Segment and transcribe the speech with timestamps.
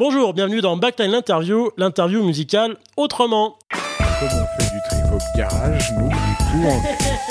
[0.00, 3.58] Bonjour, bienvenue dans Backline l'interview, l'interview musicale autrement.
[3.68, 6.64] Comme on fait du trip-hop garage, nous, du coup,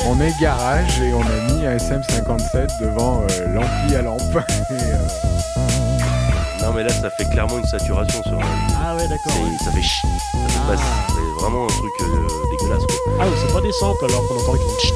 [0.05, 4.21] on, on est garage et on a mis un SM57 devant euh, l'ampli à lampe.
[4.69, 8.67] Et, euh, Non mais là ça fait clairement une saturation sur un...
[8.79, 9.33] Ah ouais, d'accord.
[9.65, 10.05] Ça fait chi.
[10.31, 11.07] Ça fait Ah.
[11.07, 13.13] C'est vraiment un truc euh, dégueulasse quoi.
[13.19, 14.93] Ah, c'est pas des samples alors qu'on entend qu'ils font tchit.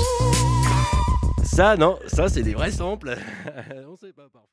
[1.44, 3.18] Ça non, ça c'est des vrais samples.
[3.92, 4.53] On sait pas parfois.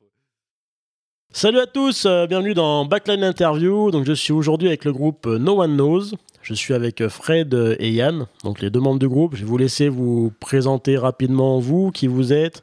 [1.33, 3.89] Salut à tous, euh, bienvenue dans Backline Interview.
[3.89, 6.17] Donc je suis aujourd'hui avec le groupe euh, No One Knows.
[6.41, 9.37] Je suis avec euh, Fred et Yann, donc les deux membres du groupe.
[9.37, 12.61] Je vais vous laisser vous présenter rapidement vous, qui vous êtes.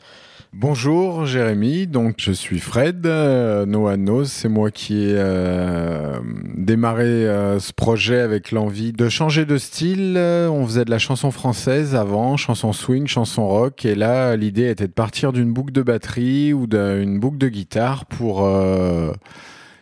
[0.54, 6.20] Bonjour Jérémy, donc je suis Fred, euh, Noah Knows, c'est moi qui ai euh,
[6.56, 10.14] démarré euh, ce projet avec l'envie de changer de style.
[10.16, 14.70] Euh, On faisait de la chanson française avant, chanson swing, chanson rock, et là l'idée
[14.70, 18.48] était de partir d'une boucle de batterie ou d'une boucle de guitare pour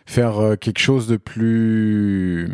[0.05, 2.49] faire quelque chose de plus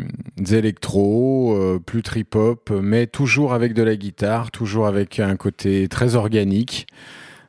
[0.52, 6.86] électro, plus trip-hop, mais toujours avec de la guitare, toujours avec un côté très organique.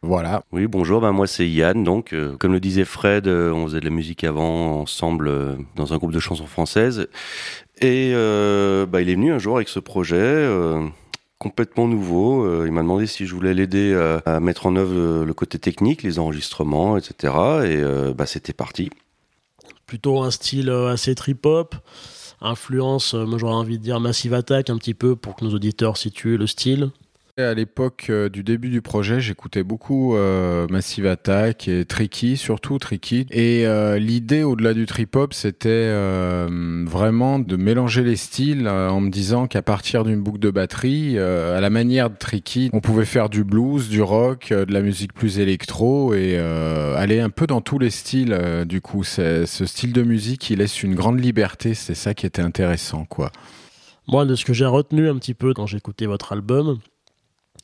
[0.06, 0.44] Voilà.
[0.52, 3.80] Oui bonjour, ben moi c'est Yann donc euh, comme le disait Fred, euh, on faisait
[3.80, 7.08] de la musique avant ensemble euh, dans un groupe de chansons françaises
[7.82, 10.16] et euh, bah, il est venu un jour avec ce projet.
[10.16, 10.88] euh,
[11.38, 12.46] complètement nouveau.
[12.46, 15.34] Euh, il m'a demandé si je voulais l'aider euh, à mettre en œuvre euh, le
[15.34, 17.34] côté technique, les enregistrements, etc.
[17.66, 18.90] Et euh, bah, c'était parti.
[19.86, 21.76] Plutôt un style euh, assez trip-hop.
[22.42, 25.54] Influence, euh, moi j'aurais envie de dire Massive Attack un petit peu pour que nos
[25.54, 26.90] auditeurs situent le style.
[27.38, 32.80] À l'époque euh, du début du projet, j'écoutais beaucoup euh, Massive Attack et Tricky, surtout
[32.80, 33.26] Tricky.
[33.30, 35.92] Et euh, l'idée au-delà du trip-hop, c'était
[36.86, 41.60] vraiment de mélanger les styles en me disant qu'à partir d'une boucle de batterie, à
[41.60, 45.40] la manière de Tricky, on pouvait faire du blues, du rock, de la musique plus
[45.40, 48.64] électro et aller un peu dans tous les styles.
[48.66, 51.74] du coup, ce style de musique, il laisse une grande liberté.
[51.74, 53.32] C'est ça qui était intéressant, quoi.
[54.08, 56.78] Moi, de ce que j'ai retenu un petit peu quand écouté votre album,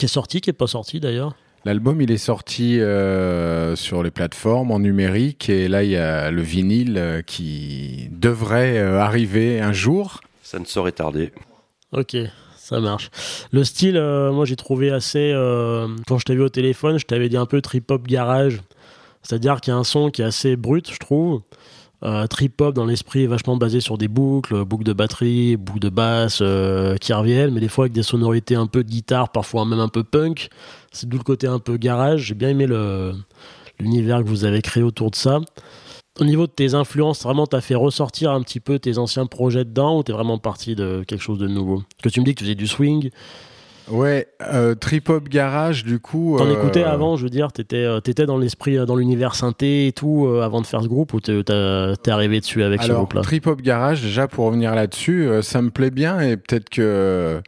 [0.01, 1.35] qui est sorti, qui est pas sorti d'ailleurs.
[1.63, 6.31] L'album, il est sorti euh, sur les plateformes en numérique et là, il y a
[6.31, 10.21] le vinyle euh, qui devrait euh, arriver un jour.
[10.41, 11.31] Ça ne saurait tarder.
[11.91, 12.17] Ok,
[12.57, 13.11] ça marche.
[13.51, 15.31] Le style, euh, moi j'ai trouvé assez.
[15.35, 18.59] euh, quand je t'ai vu au téléphone, je t'avais dit un peu trip-hop garage.
[19.21, 21.43] C'est-à-dire qu'il y a un son qui est assez brut, je trouve.
[22.03, 26.39] Euh, trip-hop dans l'esprit vachement basé sur des boucles, boucles de batterie, boucles de basse
[26.41, 26.97] euh,
[27.51, 30.49] mais des fois avec des sonorités un peu de guitare, parfois même un peu punk.
[30.91, 32.21] C'est d'où le côté un peu garage.
[32.21, 32.65] J'ai bien aimé
[33.79, 35.41] l'univers que vous avez créé autour de ça.
[36.19, 39.63] Au niveau de tes influences, vraiment, t'as fait ressortir un petit peu tes anciens projets
[39.63, 41.83] dedans ou t'es vraiment parti de quelque chose de nouveau?
[41.97, 43.11] Parce que tu me dis que tu faisais du swing.
[43.89, 46.35] Ouais, euh, trip hop garage, du coup.
[46.37, 49.35] T'en euh, écoutais avant, je veux dire, t'étais euh, t'étais dans l'esprit, euh, dans l'univers
[49.35, 52.91] synthé et tout, euh, avant de faire ce groupe ou t'es arrivé dessus avec ce
[52.91, 53.21] groupe-là?
[53.21, 57.41] Trip hop garage, déjà pour revenir là-dessus, ça me plaît bien et peut-être que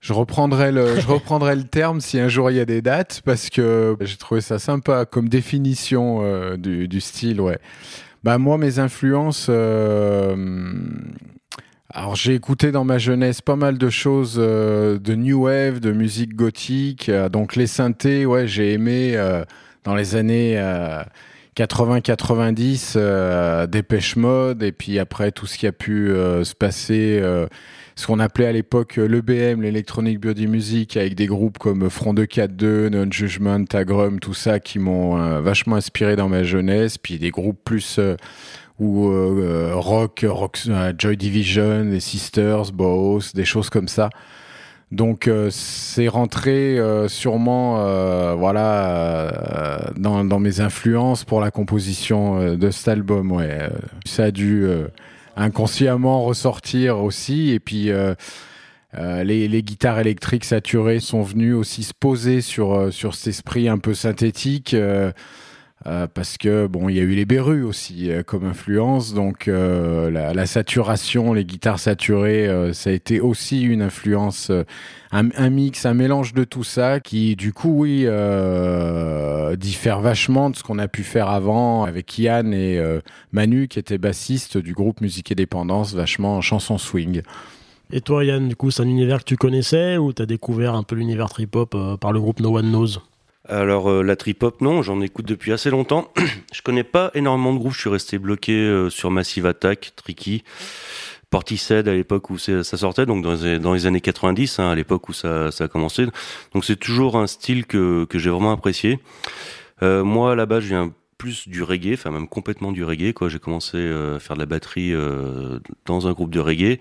[0.00, 3.22] je reprendrai le, je reprendrai le terme si un jour il y a des dates
[3.24, 7.58] parce que j'ai trouvé ça sympa comme définition du, du style, ouais.
[8.24, 9.50] Bah moi, mes influences.
[11.94, 15.80] Euh, alors j'ai écouté dans ma jeunesse pas mal de choses euh, de new wave,
[15.80, 17.08] de musique gothique.
[17.08, 19.44] euh, donc les synthés, ouais, j'ai aimé euh,
[19.84, 21.02] dans les années euh,
[21.56, 27.18] 80-90 euh, Dépêche Mode et puis après tout ce qui a pu euh, se passer,
[27.22, 27.46] euh,
[27.94, 32.12] ce qu'on appelait à l'époque euh, l'EBM, l'Electronic Body Music, avec des groupes comme Front
[32.12, 36.98] 242, Non Judgment, Tagrum, tout ça qui m'ont euh, vachement inspiré dans ma jeunesse.
[36.98, 38.16] Puis des groupes plus euh,
[38.78, 44.10] ou euh, rock, rock euh, Joy Division, les Sisters, Boss, des choses comme ça.
[44.92, 52.54] Donc euh, c'est rentré euh, sûrement euh, voilà dans, dans mes influences pour la composition
[52.56, 53.32] de cet album.
[53.32, 53.68] Ouais,
[54.04, 54.66] ça a dû
[55.36, 57.90] inconsciemment ressortir aussi et puis.
[57.90, 58.14] euh,
[59.24, 63.76] les, les guitares électriques saturées sont venues aussi se poser sur, sur cet esprit un
[63.76, 64.72] peu synthétique.
[64.72, 65.12] euh,
[65.84, 69.46] euh, parce que bon, il y a eu les Berus aussi euh, comme influence, donc
[69.46, 74.64] euh, la, la saturation, les guitares saturées, euh, ça a été aussi une influence, euh,
[75.12, 78.06] un, un mix, un mélange de tout ça qui, du coup, oui,
[79.58, 82.80] diffère vachement de ce qu'on a pu faire avant avec Yann et
[83.32, 87.22] Manu qui était bassiste du groupe Musique et Dépendance, vachement en chanson swing.
[87.92, 90.82] Et toi, Yann, du coup, c'est un univers que tu connaissais ou t'as découvert un
[90.82, 92.98] peu l'univers trip-hop par le groupe No One Knows?
[93.48, 96.12] Alors euh, la trip hop non, j'en écoute depuis assez longtemps.
[96.52, 100.42] je connais pas énormément de groupes, je suis resté bloqué euh, sur Massive Attack, Tricky,
[101.30, 105.12] Portishead à l'époque où ça sortait, donc dans les, années 90, hein, à l'époque où
[105.12, 106.06] ça, ça a commencé.
[106.54, 108.98] Donc c'est toujours un style que, que j'ai vraiment apprécié.
[109.82, 113.12] Euh, moi là-bas, je viens plus du reggae, enfin même complètement du reggae.
[113.12, 114.92] Quoi, j'ai commencé à faire de la batterie
[115.86, 116.78] dans un groupe de reggae.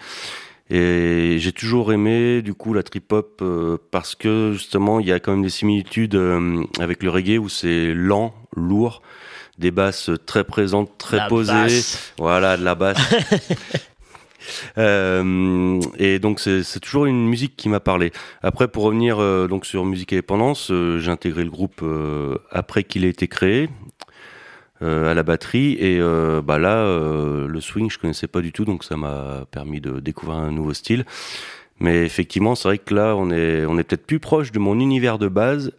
[0.69, 3.43] Et j'ai toujours aimé du coup la trip hop
[3.91, 6.19] parce que justement il y a quand même des similitudes
[6.79, 9.03] avec le reggae où c'est lent, lourd,
[9.59, 11.83] des basses très présentes, très posées,
[12.17, 12.97] voilà de la basse.
[14.77, 18.11] Euh, et donc c'est toujours une musique qui m'a parlé.
[18.41, 21.83] Après, pour revenir euh, donc sur Musique et Dépendance, euh, j'ai intégré le groupe
[22.51, 23.69] après qu'il ait été créé.
[24.81, 25.99] À la batterie et
[26.43, 30.37] bah là le swing je connaissais pas du tout donc ça m'a permis de découvrir
[30.37, 31.05] un nouveau style
[31.79, 34.79] mais effectivement c'est vrai que là on est on est peut-être plus proche de mon
[34.79, 35.71] univers de base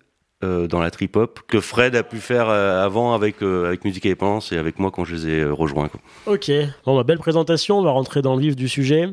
[0.44, 3.86] euh, dans la trip hop que Fred a pu faire euh, avant avec euh, avec
[3.86, 5.88] Musique et et avec moi quand je les ai rejoints.
[6.26, 6.50] Ok,
[6.84, 9.08] bon bah, belle présentation, on va rentrer dans le vif du sujet.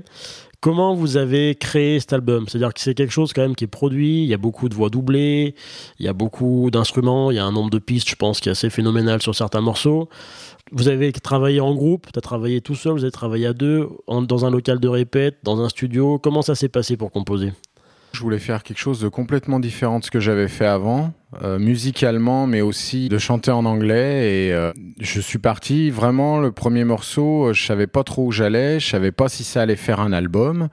[0.63, 2.48] Comment vous avez créé cet album?
[2.48, 4.74] C'est-à-dire que c'est quelque chose quand même qui est produit, il y a beaucoup de
[4.74, 5.56] voix doublées,
[6.00, 8.48] il y a beaucoup d'instruments, il y a un nombre de pistes, je pense, qui
[8.48, 10.07] est assez phénoménal sur certains morceaux.
[10.71, 13.89] Vous avez travaillé en groupe, tu as travaillé tout seul, vous avez travaillé à deux,
[14.07, 16.18] dans un local de répète, dans un studio.
[16.18, 17.51] Comment ça s'est passé pour composer?
[18.13, 21.57] Je voulais faire quelque chose de complètement différent de ce que j'avais fait avant, euh,
[21.57, 24.48] musicalement, mais aussi de chanter en anglais.
[24.48, 27.48] Et euh, je suis parti vraiment le premier morceau.
[27.48, 30.13] Euh, je savais pas trop où j'allais, je savais pas si ça allait faire un
[30.13, 30.69] album.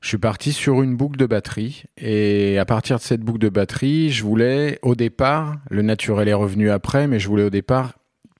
[0.00, 3.48] Je suis parti sur une boucle de batterie et à partir de cette boucle de
[3.48, 7.94] batterie, je voulais au départ, le naturel est revenu après, mais je voulais au départ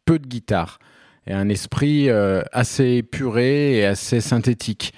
[0.04, 0.78] peu de guitare
[1.26, 2.08] et un esprit
[2.52, 4.94] assez épuré et assez synthétique.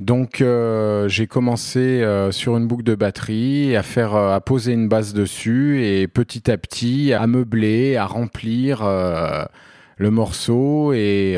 [0.00, 4.72] Donc euh, j'ai commencé euh, sur une boucle de batterie à faire euh, à poser
[4.72, 11.36] une base dessus et petit à petit à meubler, à remplir le morceau et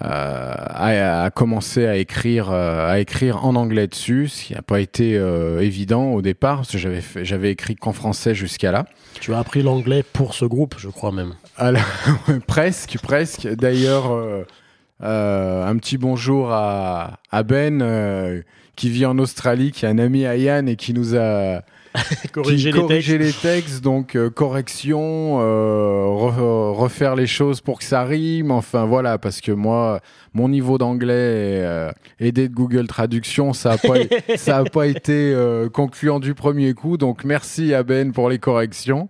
[0.00, 5.14] à, commencer à écrire à écrire en anglais dessus, ce qui n'a pas été
[5.60, 8.84] évident au départ parce que j'avais j'avais écrit qu'en français jusqu'à là.
[9.20, 11.32] Tu as appris l'anglais pour ce groupe, je crois même.
[11.56, 11.82] Alors,
[12.46, 13.48] presque, presque.
[13.48, 14.12] D'ailleurs
[15.04, 18.40] euh, un petit bonjour à, Ben euh,
[18.74, 21.60] qui vit en Australie, qui est un ami à Yann et qui nous a
[22.32, 23.82] corrigé, les, textes.
[23.82, 25.36] Donc euh, correction,
[26.74, 28.50] refaire les choses pour que ça rime.
[28.50, 30.00] Enfin voilà, parce que moi,
[30.32, 33.94] mon niveau d'anglais aidé de Google Traduction, ça n'a pas,
[34.36, 35.36] ça a pas été
[35.72, 36.96] concluant du premier coup.
[36.96, 39.08] Donc merci à Ben pour les corrections.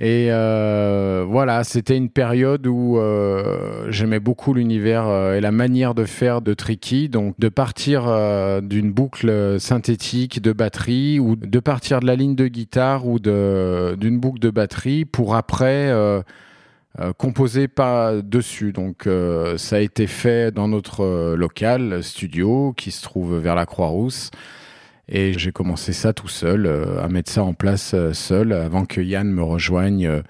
[0.00, 5.94] Et euh, voilà, c'était une période où euh, j'aimais beaucoup l'univers euh, et la manière
[5.94, 11.58] de faire de Tricky, donc de partir euh, d'une boucle synthétique de batterie ou de
[11.58, 16.22] partir de la ligne de guitare ou d'une boucle de batterie pour après euh,
[17.16, 18.72] composer pas dessus.
[18.72, 19.08] Donc
[19.56, 24.30] ça a été fait dans notre local studio qui se trouve vers la Croix-Rousse.
[25.10, 28.84] Et j'ai commencé ça tout seul, euh, à mettre ça en place euh, seul, avant
[28.84, 30.22] que Yann me rejoigne euh,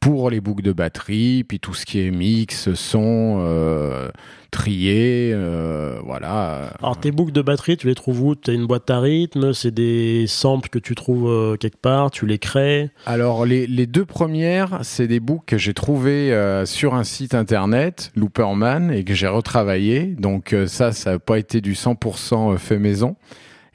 [0.00, 3.42] pour les boucles de batterie, puis tout ce qui est mix, son,
[4.50, 5.34] trié,
[6.04, 6.74] voilà.
[6.78, 8.34] Alors tes boucles de batterie, tu les trouves où?
[8.34, 12.26] Tu as une boîte à rythme, c'est des samples que tu trouves quelque part, tu
[12.26, 12.90] les crées?
[13.06, 18.12] Alors les, les deux premières, c'est des boucles que j'ai trouvées sur un site internet,
[18.14, 20.14] Looperman, et que j'ai retravaillé.
[20.18, 23.16] Donc ça, ça n'a pas été du 100% fait maison.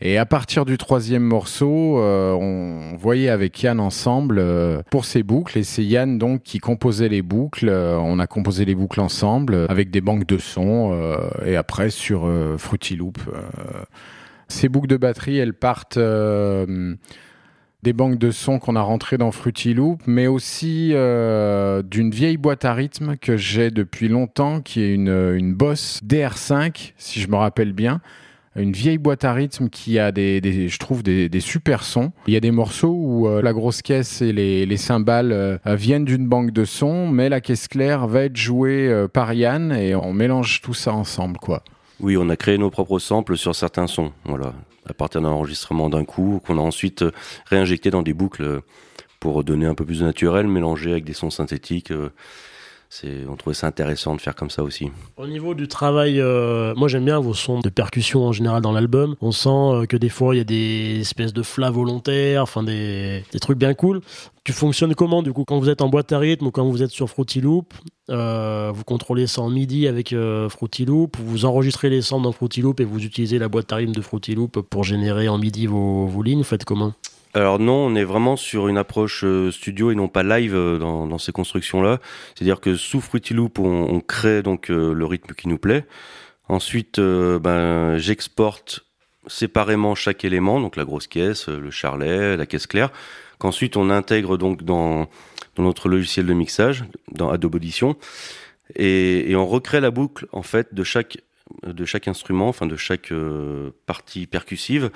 [0.01, 5.23] Et à partir du troisième morceau, euh, on voyait avec Yann ensemble euh, pour ces
[5.23, 5.57] boucles.
[5.57, 7.67] Et c'est Yann donc qui composait les boucles.
[7.67, 10.97] Euh, on a composé les boucles ensemble avec des banques de sons
[11.45, 13.17] et après sur Fruity Loop.
[14.47, 19.73] ces boucles de batterie, elles partent des banques de sons qu'on a rentrées dans Fruity
[19.73, 25.33] Loop, mais aussi d'une vieille boîte à rythme que j'ai depuis longtemps, qui est une,
[25.35, 28.01] une Boss DR5, si je me rappelle bien
[28.59, 32.11] une vieille boîte à rythme qui a des, je trouve des, super sons.
[32.27, 36.05] Il y a des morceaux où euh, la grosse caisse et les, cymbales euh, viennent
[36.05, 39.95] d'une banque de sons, mais la caisse claire va être jouée euh, par Yann et
[39.95, 41.63] on mélange tout ça ensemble, quoi.
[41.99, 44.53] Oui, on a créé nos propres samples sur certains sons, voilà,
[44.87, 47.03] à partir d'un enregistrement d'un coup, qu'on a ensuite
[47.45, 48.61] réinjecté dans des boucles
[49.19, 51.91] pour donner un peu plus de naturel, mélangé avec des sons synthétiques
[53.27, 54.91] on trouvait ça intéressant de faire comme ça aussi.
[55.17, 58.71] Au niveau du travail, euh, moi j'aime bien vos sons de percussion en général dans
[58.71, 59.15] l'album.
[59.21, 62.63] On sent euh, que des fois il y a des espèces de flas volontaires, enfin
[62.63, 64.01] des, trucs bien cool.
[64.43, 66.81] Tu fonctionnes comment du coup quand vous êtes en boîte à rythme ou quand vous
[66.81, 67.73] êtes sur Fruity Loop
[68.09, 70.15] euh, Vous contrôlez ça en MIDI avec
[70.49, 73.75] Fruity Loop Vous enregistrez les sons dans Fruity Loop et vous utilisez la boîte à
[73.75, 76.43] rythme de Fruity Loop pour générer en MIDI vos, vos lignes?
[76.43, 76.93] Faites comment?
[77.35, 80.79] Alors non, on est vraiment sur une approche euh, studio et non pas live euh,
[80.79, 81.99] dans, ces constructions-là.
[82.33, 85.85] C'est-à-dire que sous Fruity Loop, on, crée donc euh, le rythme qui nous plaît.
[86.47, 88.83] Ensuite, ben, j'exporte
[89.27, 92.89] séparément chaque élément, donc la grosse caisse, le charlet, la caisse claire.
[93.37, 95.07] Qu'ensuite on intègre donc dans
[95.59, 97.97] notre logiciel de mixage, dans Adobe Audition,
[98.75, 101.19] et, on recrée la boucle en fait de chaque
[102.07, 103.13] instrument, enfin de chaque
[103.85, 104.89] partie percussive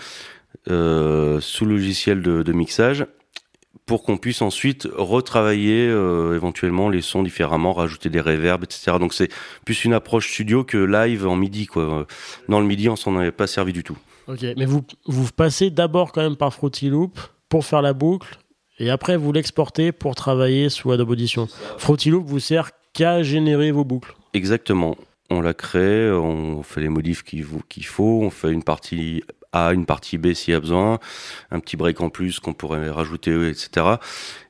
[0.67, 3.05] sous logiciel de, de mixage
[3.85, 8.97] pour qu'on puisse ensuite retravailler euh, éventuellement les sons différemment, rajouter des reverbs, etc.
[8.99, 9.29] Donc c'est
[9.65, 11.67] plus une approche studio que live en MIDI.
[11.67, 12.07] Quoi.
[12.47, 13.97] Dans le MIDI, on s'en avait pas servi du tout.
[14.27, 17.19] Ok, mais vous, vous passez d'abord quand même par Fruity Loop
[17.49, 18.39] pour faire la boucle,
[18.79, 21.47] et après vous l'exportez pour travailler sous Adobe Audition.
[21.77, 24.15] Fruity Loop vous sert qu'à générer vos boucles.
[24.33, 24.95] Exactement.
[25.29, 29.73] On la crée, on fait les modifs qu'il qu'il faut, on fait une partie A,
[29.73, 30.99] une partie B s'il y a besoin,
[31.51, 33.97] un petit break en plus qu'on pourrait rajouter, etc.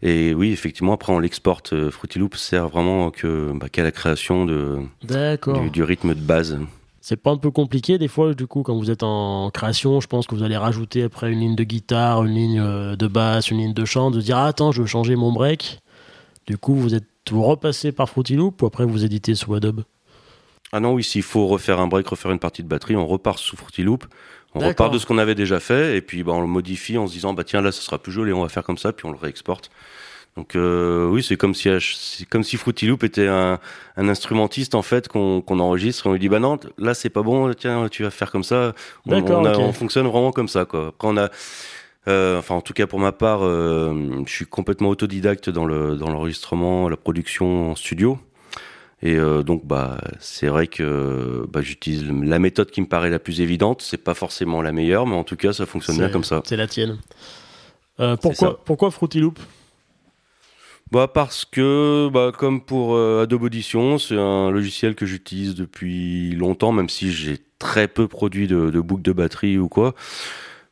[0.01, 1.73] Et oui, effectivement, après on l'exporte.
[1.73, 6.21] Euh, Fruity Loop sert vraiment que, bah, qu'à la création de, du, du rythme de
[6.21, 6.57] base.
[7.01, 10.07] C'est pas un peu compliqué des fois, du coup, quand vous êtes en création, je
[10.07, 13.51] pense que vous allez rajouter après une ligne de guitare, une ligne euh, de basse,
[13.51, 15.79] une ligne de chant, de dire ah, attends, je veux changer mon break.
[16.47, 19.83] Du coup, vous êtes vous repassez par Fruity Loop ou après vous éditez sous Adobe?
[20.73, 23.37] Ah non, oui, s'il faut refaire un break, refaire une partie de batterie, on repart
[23.39, 24.05] sous Fruity Loop.
[24.55, 27.07] On repart de ce qu'on avait déjà fait et puis bah, on le modifie en
[27.07, 29.05] se disant bah tiens là ça sera plus joli, on va faire comme ça puis
[29.05, 29.71] on le réexporte.
[30.37, 33.59] Donc euh, oui, c'est comme si c'est comme si Fruity Loop était un,
[33.97, 37.21] un instrumentiste en fait qu'on qu'on enregistre on lui dit bah non là c'est pas
[37.23, 38.73] bon, tiens tu vas faire comme ça.
[39.07, 40.87] On, on, a- on fonctionne vraiment comme ça quoi.
[40.89, 41.29] Après on a
[42.07, 45.95] euh, enfin en tout cas pour ma part, euh, je suis complètement autodidacte dans le
[45.97, 48.19] dans l'enregistrement, la production en studio.
[49.05, 53.19] Et euh, donc bah c'est vrai que bah, j'utilise la méthode qui me paraît la
[53.19, 53.81] plus évidente.
[53.81, 56.41] C'est pas forcément la meilleure, mais en tout cas ça fonctionne bien comme ça.
[56.45, 56.97] C'est la tienne.
[57.99, 59.39] Euh, pourquoi, pourquoi Fruity Loop?
[60.89, 66.31] Bah parce que bah comme pour euh, Adobe Audition, c'est un logiciel que j'utilise depuis
[66.35, 69.95] longtemps, même si j'ai très peu produit de, de boucles de batterie ou quoi,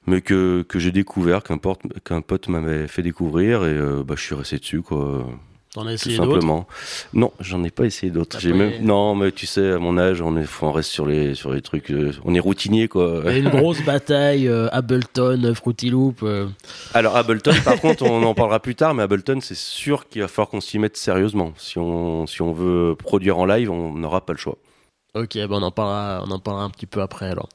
[0.08, 4.16] mais que, que j'ai découvert, qu'un pote, qu'un pote m'avait fait découvrir et euh, bah
[4.18, 5.28] je suis resté dessus quoi.
[5.74, 6.68] T'en as essayé d'autres simplement.
[7.13, 8.38] Non, j'en ai pas essayé d'autres.
[8.42, 11.34] J'ai même non, mais tu sais, à mon âge, on est, on reste sur les
[11.34, 11.92] sur les trucs.
[11.92, 13.22] euh, on est routinier quoi.
[13.28, 16.24] Il y a une grosse bataille euh, Ableton, Fruity Loop.
[16.24, 16.48] euh,
[16.94, 20.28] Alors Ableton, par contre, on en parlera plus tard, mais Ableton, c'est sûr qu'il va
[20.28, 21.54] falloir qu'on s'y mette sérieusement.
[21.58, 24.58] Si on si on veut produire en live, on n'aura pas le choix.
[25.13, 27.48] Ok, ben on en parlera, on en parlera un petit peu après alors.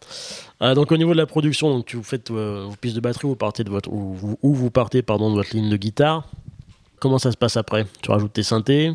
[0.63, 3.01] Euh, donc au niveau de la production, donc tu vous faites euh, vos pistes de
[3.01, 5.77] batterie, vous partez de votre ou vous, ou vous partez pardon de votre ligne de
[5.77, 6.27] guitare.
[7.07, 7.87] Comment ça se passe après?
[8.03, 8.91] Tu rajoutes tes synthés?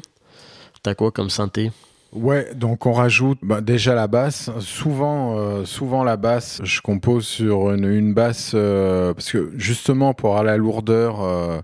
[0.84, 1.72] T'as quoi comme synthé?
[2.12, 4.50] Ouais, donc on rajoute bah, déjà la basse.
[4.60, 10.32] Souvent, euh, souvent la basse, je compose sur une, basse euh, parce que justement pour
[10.32, 11.62] avoir la lourdeur, euh,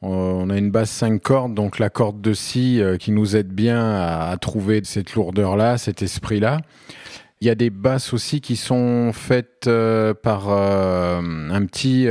[0.00, 3.78] on- a une basse 5 cordes, donc la corde de si qui nous aide bien
[3.78, 6.62] à, à trouver cette lourdeur-là, cet esprit-là.
[7.42, 9.68] Il y a des basses aussi qui sont faites
[10.22, 12.06] par un petit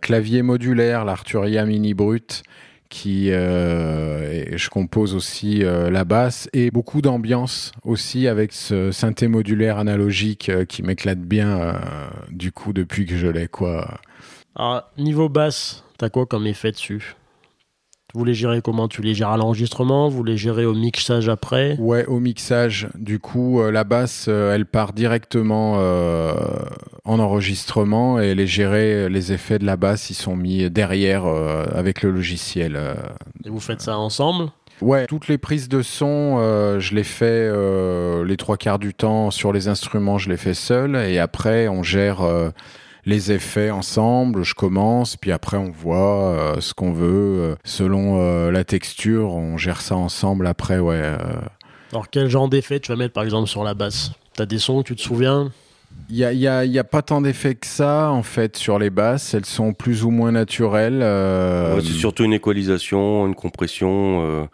[0.00, 2.42] clavier modulaire, l'Arturia Mini Brut,
[2.88, 9.28] qui euh, je compose aussi euh, la basse et beaucoup d'ambiance aussi avec ce synthé
[9.28, 11.80] modulaire analogique euh, qui m'éclate bien
[12.30, 13.98] du coup depuis que je l'ai quoi.
[14.54, 17.16] Alors niveau basse, t'as quoi comme effet dessus?
[18.16, 18.88] Vous les gérez comment?
[18.88, 20.08] Tu les gères à l'enregistrement?
[20.08, 21.76] Vous les gérez au mixage après?
[21.78, 26.32] Ouais, au mixage, du coup, euh, la basse, euh, elle part directement euh,
[27.04, 32.00] en enregistrement et les gérer, les effets de la basse, ils sont mis derrière avec
[32.00, 32.80] le logiciel.
[33.44, 34.48] Et vous faites ça ensemble?
[34.80, 38.94] Ouais, toutes les prises de son, euh, je les fais euh, les trois quarts du
[38.94, 42.48] temps sur les instruments, je les fais seul et après on gère euh,
[43.06, 44.42] les effets ensemble.
[44.42, 47.06] Je commence, puis après on voit euh, ce qu'on veut
[47.40, 49.32] euh, selon euh, la texture.
[49.32, 51.00] On gère ça ensemble après, ouais.
[51.00, 51.16] euh.
[51.92, 54.10] Alors quel genre d'effet tu vas mettre par exemple sur la basse?
[54.34, 55.50] T'as des sons, tu te souviens?
[56.10, 58.56] Il y a, y, a, il y a pas tant d'effets que ça en fait
[58.56, 59.32] sur les basses.
[59.34, 61.00] Elles sont plus ou moins naturelles.
[61.00, 64.46] euh, Ouais, c'est surtout une équalisation, une compression,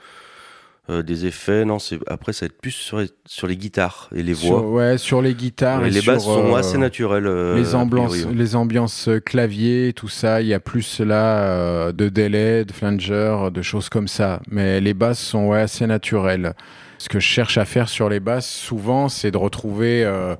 [0.91, 1.65] euh, des effets.
[1.65, 4.63] Non, c'est après ça va être plus sur les, sur les guitares et les sur,
[4.63, 4.63] voix.
[4.63, 7.27] ouais, sur les guitares Et et les sur, basses sont euh, assez naturelles.
[7.27, 11.93] euh, les ambiances, les ambiances euh, clavier, tout ça, il y a plus là euh,
[11.93, 14.41] de délai, de flanger, de choses comme ça.
[14.49, 16.55] Mais les basses sont ouais, assez naturelles.
[17.03, 20.37] Ce que je cherche à faire sur les basses, souvent, c'est de retrouver euh,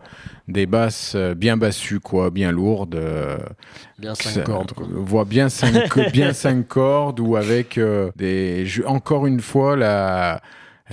[0.47, 2.95] des basses euh, bien bassues, quoi, bien lourdes.
[2.95, 3.37] euh,
[3.99, 4.73] Bien ça- 5 cordes.
[4.73, 4.87] quoi.
[4.89, 8.65] voit bien cinq, bien cinq cordes ou avec euh, des.
[8.87, 10.41] Encore une fois, la,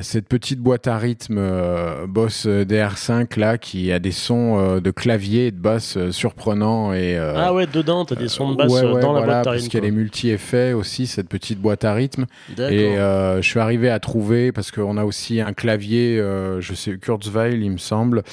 [0.02, 4.92] cette petite boîte à rythme euh, Boss DR5 là qui a des sons euh, de
[4.92, 7.18] clavier et de basse euh, surprenants et.
[7.18, 9.34] euh, Ah ouais, dedans, t'as des sons de basse ouais, euh, ouais, dans la voilà,
[9.36, 9.98] boîte à parce rythme, qu'elle est quoi.
[9.98, 12.26] multi-effets aussi cette petite boîte à rythme
[12.58, 16.74] et euh, je suis arrivé à trouver parce qu'on a aussi un clavier, euh, je
[16.74, 18.24] sais Kurzweil il me semble,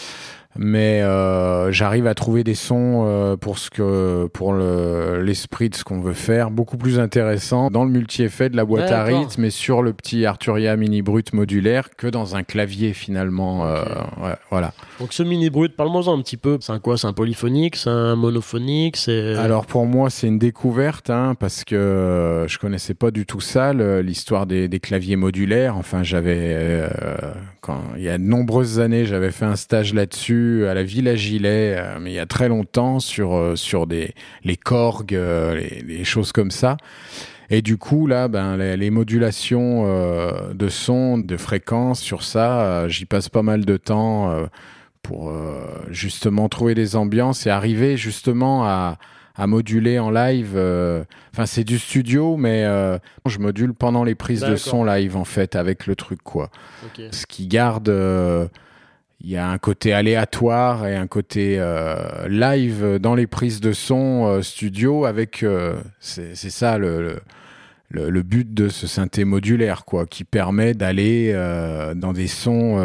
[0.59, 5.75] mais euh, j'arrive à trouver des sons euh, pour ce que pour le, l'esprit de
[5.75, 9.45] ce qu'on veut faire beaucoup plus intéressant dans le multi-effet de la boîte à rythme
[9.45, 13.83] et sur le petit Arturia mini brut modulaire que dans un clavier finalement euh,
[14.23, 14.73] ouais, voilà.
[15.01, 16.59] Donc ce mini brut, parle-moi un petit peu.
[16.61, 16.97] C'est un quoi?
[16.97, 17.77] C'est un polyphonique?
[17.77, 18.97] C'est un monophonique?
[18.97, 23.41] C'est alors pour moi c'est une découverte hein, parce que je connaissais pas du tout
[23.41, 25.77] ça le- l'histoire des, des claviers modulaires.
[25.77, 26.89] Enfin j'avais euh,
[27.61, 31.15] quand il y a de nombreuses années j'avais fait un stage là-dessus à la Villa
[31.17, 35.55] Gilet euh, mais il y a très longtemps sur euh, sur des les Korg euh,
[35.57, 36.76] les, les choses comme ça
[37.50, 42.88] et du coup là ben les, les modulations euh, de son de fréquence sur ça
[42.88, 44.35] j'y passe pas mal de temps
[45.03, 45.33] pour
[45.91, 48.99] justement trouver des ambiances et arriver justement à,
[49.37, 50.55] à moduler en live.
[50.57, 55.17] euh, Enfin, c'est du studio, mais euh, je module pendant les prises de son live
[55.17, 56.50] en fait avec le truc quoi.
[57.12, 58.49] Ce qui garde, euh,
[59.20, 63.73] il y a un côté aléatoire et un côté euh, live dans les prises de
[63.73, 65.42] son euh, studio avec.
[65.42, 67.20] euh, c'est ça le,
[67.90, 71.32] le but de ce synthé modulaire, quoi, qui permet d'aller
[71.94, 72.78] dans des sons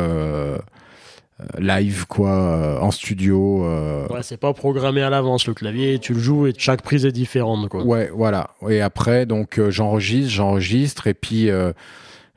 [1.57, 3.65] live, quoi, en studio.
[4.09, 7.11] Ouais, c'est pas programmé à l'avance le clavier, tu le joues et chaque prise est
[7.11, 7.83] différente quoi.
[7.83, 8.51] Ouais, voilà.
[8.69, 11.49] Et après, donc, j'enregistre, j'enregistre, et puis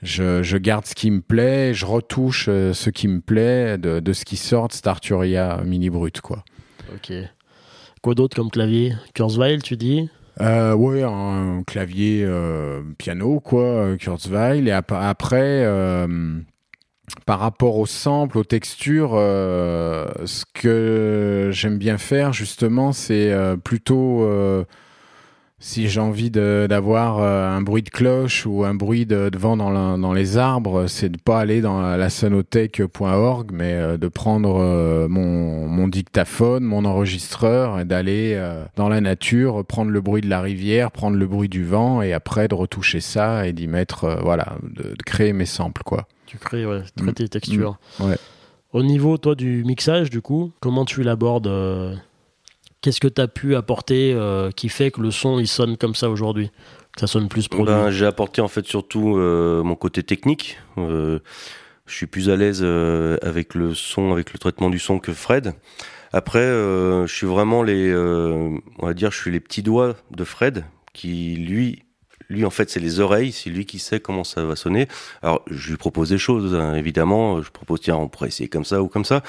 [0.05, 3.99] je, je garde ce qui me plaît, je retouche euh, ce qui me plaît de,
[3.99, 6.45] de ce qui sort de cet Arturia mini brut, quoi.
[6.95, 7.13] Ok.
[8.03, 8.93] Quoi d'autre comme clavier?
[9.15, 10.09] Kurzweil, tu dis?
[10.41, 14.69] Euh, ouais, un clavier euh, piano, quoi, Kurzweil.
[14.69, 16.39] Et ap- après, euh,
[17.25, 23.33] par rapport aux samples, aux textures, ce que j'aime bien faire, justement, c'est
[23.63, 24.27] plutôt
[25.67, 29.57] si j'ai envie d'avoir euh, un bruit de cloche ou un bruit de, de vent
[29.57, 34.09] dans, la- dans les arbres, c'est de pas aller dans la sonothèque.org, mais euh, de
[34.09, 38.39] prendre euh, mon, mon dictaphone, mon enregistreur et d'aller
[38.77, 42.13] dans la nature, prendre le bruit de la rivière, prendre le bruit du vent et
[42.13, 46.07] après de retoucher ça et d'y mettre, voilà, de, de créer mes samples, quoi.
[46.27, 47.15] Tu crées, ouais, tu crées Mm.
[47.15, 47.79] tes textures.
[48.01, 48.05] Mm.
[48.11, 48.17] Ouais.
[48.73, 51.47] Au niveau, toi, du mixage, du coup, comment tu l'abordes
[52.85, 55.95] Qu'est-ce que tu as pu apporter euh, qui fait que le son il sonne comme
[55.95, 56.51] ça aujourd'hui?
[56.93, 60.59] Que ça sonne plus produit Ben, j'ai apporté en fait surtout euh, mon côté technique.
[60.77, 61.21] Euh,
[61.87, 62.63] je suis plus à l'aise
[63.23, 65.55] avec le son, avec le traitement du son que Fred.
[66.13, 70.67] Après, je suis vraiment les, on va dire, je suis les petits doigts de Fred
[70.93, 71.85] qui lui,
[72.29, 74.89] lui en fait, c'est les oreilles, c'est lui qui sait comment ça va sonner.
[75.23, 77.41] Alors, je lui propose des choses, hein, évidemment.
[77.41, 79.23] Je propose tiens, on pourrait essayer comme ça ou comme ça.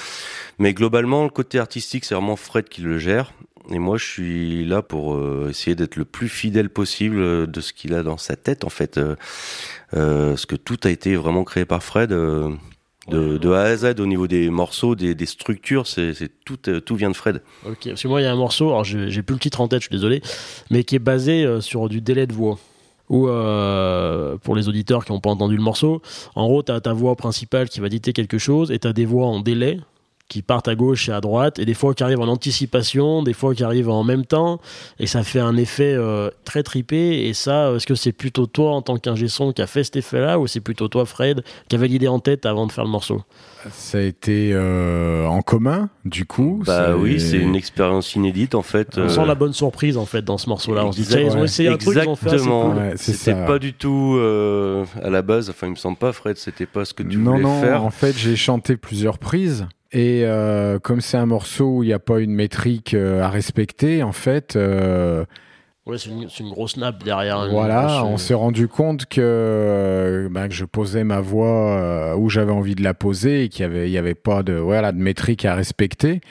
[0.59, 3.33] Mais globalement, le côté artistique, c'est vraiment Fred qui le gère.
[3.71, 7.61] Et moi, je suis là pour euh, essayer d'être le plus fidèle possible euh, de
[7.61, 8.97] ce qu'il a dans sa tête, en fait.
[8.97, 9.15] Euh,
[9.95, 12.11] euh, parce que tout a été vraiment créé par Fred.
[12.11, 12.51] euh,
[13.07, 16.57] de, de A à Z au niveau des morceaux, des, des structures, c'est c'est tout,
[16.67, 17.41] euh, tout vient de Fred.
[17.63, 19.61] Ok, parce que moi, il y a un morceau, alors j'ai j'ai plus le titre
[19.61, 20.21] en tête, je suis désolé,
[20.71, 22.57] mais qui est basé euh, sur du délai de voix.
[23.09, 26.01] Ou euh, pour les auditeurs qui n'ont pas entendu le morceau,
[26.33, 28.93] en gros, tu as ta voix principale qui va dicter quelque chose et tu as
[28.93, 29.79] des voix en délai
[30.27, 33.33] qui partent à gauche et à droite, et des fois qui arrivent en anticipation, des
[33.33, 34.59] fois qui arrivent en même temps,
[34.99, 37.27] et ça fait un effet euh, très tripé.
[37.27, 39.97] Et ça, est-ce que c'est plutôt toi en tant qu'ingé son qui a fait cet
[39.97, 42.89] effet-là, ou c'est plutôt toi, Fred, qui avait l'idée en tête avant de faire le
[42.89, 43.21] morceau?
[43.71, 46.61] Ça a été euh, en commun, du coup.
[46.65, 48.97] Bah oui, c'est une expérience inédite en fait.
[48.97, 50.85] On euh, sent la bonne surprise en fait dans ce morceau-là.
[50.85, 51.45] On se dit, tiens, ils ont Ouais.
[51.45, 52.69] essayé un truc, ils ont fait ah, c'est Exactement.
[52.71, 52.77] cool.
[52.77, 53.45] Ouais, c'est c'était ça.
[53.45, 55.49] pas du tout euh, à la base.
[55.49, 56.37] Enfin, il me semble pas, Fred.
[56.37, 57.83] C'était pas ce que tu non, voulais non, faire.
[57.83, 59.65] en fait, j'ai chanté plusieurs prises.
[59.91, 63.29] Et euh, comme c'est un morceau où il n'y a pas une métrique euh, à
[63.29, 65.25] respecter, en fait, euh,
[65.85, 67.47] Ouais, c'est une, grosse nappe derrière.
[67.47, 72.27] voilà, grosse, on euh, s'est rendu compte que, ben, que je posais ma voix où
[72.27, 74.91] j'avais envie de la poser et qu'il n'y avait, il y avait pas de, voilà,
[74.91, 76.21] de métrique à respecter.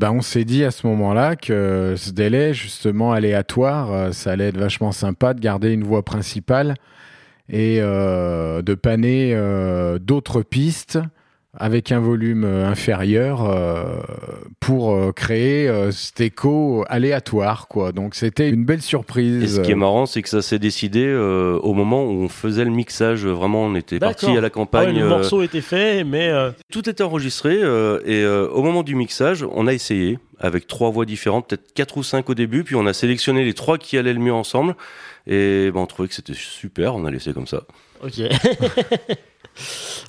[0.00, 4.58] Ben, on s'est dit à ce moment-là que ce délai, justement aléatoire, ça allait être
[4.58, 6.74] vachement sympa de garder une voix principale
[7.48, 10.98] et de panner euh, d'autres pistes
[11.56, 14.00] avec un volume euh, inférieur euh,
[14.60, 17.92] pour euh, créer euh, cet écho aléatoire quoi.
[17.92, 19.56] Donc c'était une belle Et surprise.
[19.56, 22.64] ce qui est marrant, c'est que ça s'est décidé euh, au moment où on faisait
[22.64, 23.24] le mixage.
[23.26, 24.98] Vraiment, on était parti à la Ah ouais, campagne.
[24.98, 28.82] le euh, morceau était fait, mais euh, Tout était enregistré euh, et euh, au moment
[28.82, 32.64] du mixage, on a essayé avec trois voix différentes, peut-être quatre ou cinq au début,
[32.64, 34.74] puis on a sélectionné les trois qui allaient le mieux ensemble
[35.26, 37.62] et ben, on trouvait que c'était super, on a laissé comme ça.
[38.02, 38.14] ok.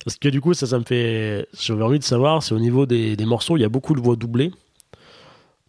[0.04, 1.46] Parce que du coup, ça, ça me fait.
[1.58, 4.00] J'avais envie de savoir, c'est au niveau des, des morceaux, il y a beaucoup de
[4.00, 4.52] voix doublées.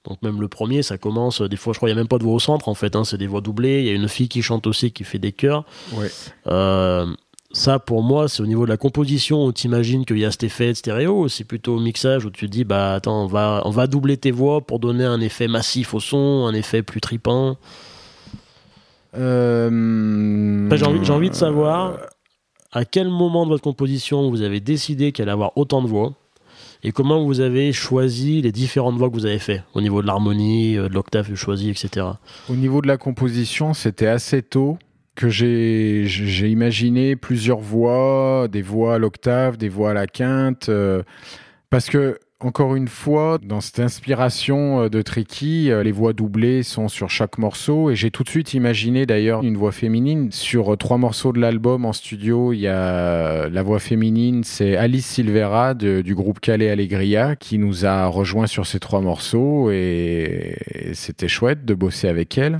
[0.07, 1.41] Donc même le premier, ça commence.
[1.41, 2.95] Des fois, je crois, il n'y a même pas de voix au centre en fait.
[2.95, 3.81] hein, c'est des voix doublées.
[3.81, 5.65] Il y a une fille qui chante aussi, qui fait des chœurs.
[5.93, 6.09] Ouais.
[6.47, 7.05] Euh,
[7.51, 10.31] ça, pour moi, c'est au niveau de la composition où tu imagines qu'il y a
[10.31, 11.27] cet effet de stéréo.
[11.27, 14.15] C'est plutôt au mixage où tu te dis, bah attends, on va, on va doubler
[14.15, 17.57] tes voix pour donner un effet massif au son, un effet plus tripant.
[19.17, 20.69] Euh...
[20.75, 21.97] J'ai envie, envie, de savoir
[22.77, 26.13] à quel moment de votre composition vous avez décidé qu'elle allait avoir autant de voix
[26.83, 30.07] et comment vous avez choisi les différentes voix que vous avez fait au niveau de
[30.07, 32.05] l'harmonie, euh, de l'octave choisi, etc.
[32.47, 34.77] Au niveau de la composition, c'était assez tôt
[35.15, 36.05] que j'ai
[36.47, 41.01] imaginé plusieurs voix, des voix à l'octave, des voix à la quinte, euh,
[41.71, 46.61] parce que encore une fois, dans cette inspiration euh, de Tricky, euh, les voix doublées
[46.61, 50.31] sont sur chaque morceau et j'ai tout de suite imaginé d'ailleurs une voix féminine.
[50.31, 54.75] Sur euh, trois morceaux de l'album en studio, il y a la voix féminine, c'est
[54.75, 60.57] Alice Silvera du groupe Calais Allegria qui nous a rejoint sur ces trois morceaux et,
[60.93, 62.59] c'était chouette de bosser avec elle.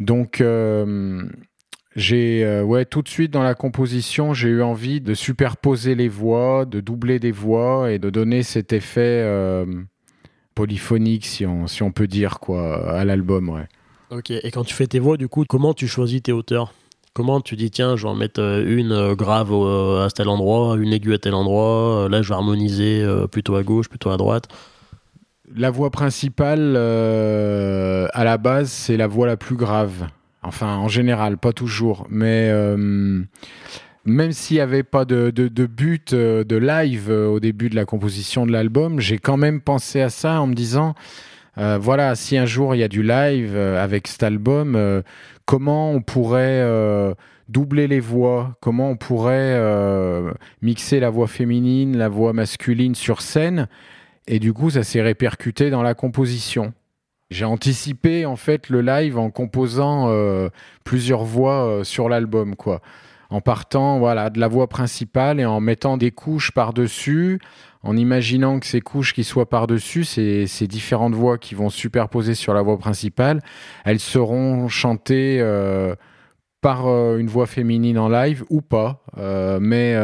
[0.00, 0.42] Donc,
[1.98, 6.08] j'ai euh, ouais tout de suite dans la composition, j'ai eu envie de superposer les
[6.08, 9.66] voix, de doubler des voix et de donner cet effet euh,
[10.54, 13.66] polyphonique si on si on peut dire quoi à l'album, ouais.
[14.10, 16.72] OK, et quand tu fais tes voix du coup, comment tu choisis tes hauteurs?
[17.14, 20.92] Comment tu dis tiens, je vais en mettre euh, une grave à tel endroit, une
[20.92, 24.46] aiguë à tel endroit, là je vais harmoniser plutôt à gauche, plutôt à droite?
[25.52, 30.08] La voix principale, à la base, c'est la voix la plus grave.
[30.48, 32.06] Enfin, en général, pas toujours.
[32.08, 33.22] Mais euh,
[34.06, 35.30] même s'il n'y avait pas de,
[35.66, 39.60] but euh, de live euh, au début de la composition de l'album, j'ai quand même
[39.60, 40.94] pensé à ça en me disant,
[41.56, 45.02] voilà, si un jour il y a du live avec cet album,
[45.44, 46.64] comment on pourrait
[47.48, 49.60] doubler les voix, comment on pourrait
[50.62, 53.66] mixer la voix féminine, la voix masculine sur scène?
[54.28, 56.72] Et du coup, ça s'est répercuté dans la composition.
[57.30, 60.48] J'ai anticipé en fait le live en composant euh,
[60.84, 62.80] plusieurs voix euh, sur l'album, quoi.
[63.30, 67.38] En partant, voilà, de la voix principale et en mettant des couches par-dessus,
[67.82, 72.34] en imaginant que ces couches qui soient par-dessus, ces, ces, différentes voix qui vont superposer
[72.34, 73.42] sur la voix principale,
[73.84, 75.94] elles seront chantées euh,
[76.62, 76.86] par
[77.18, 79.04] une voix féminine en live ou pas.
[79.60, 79.94] mais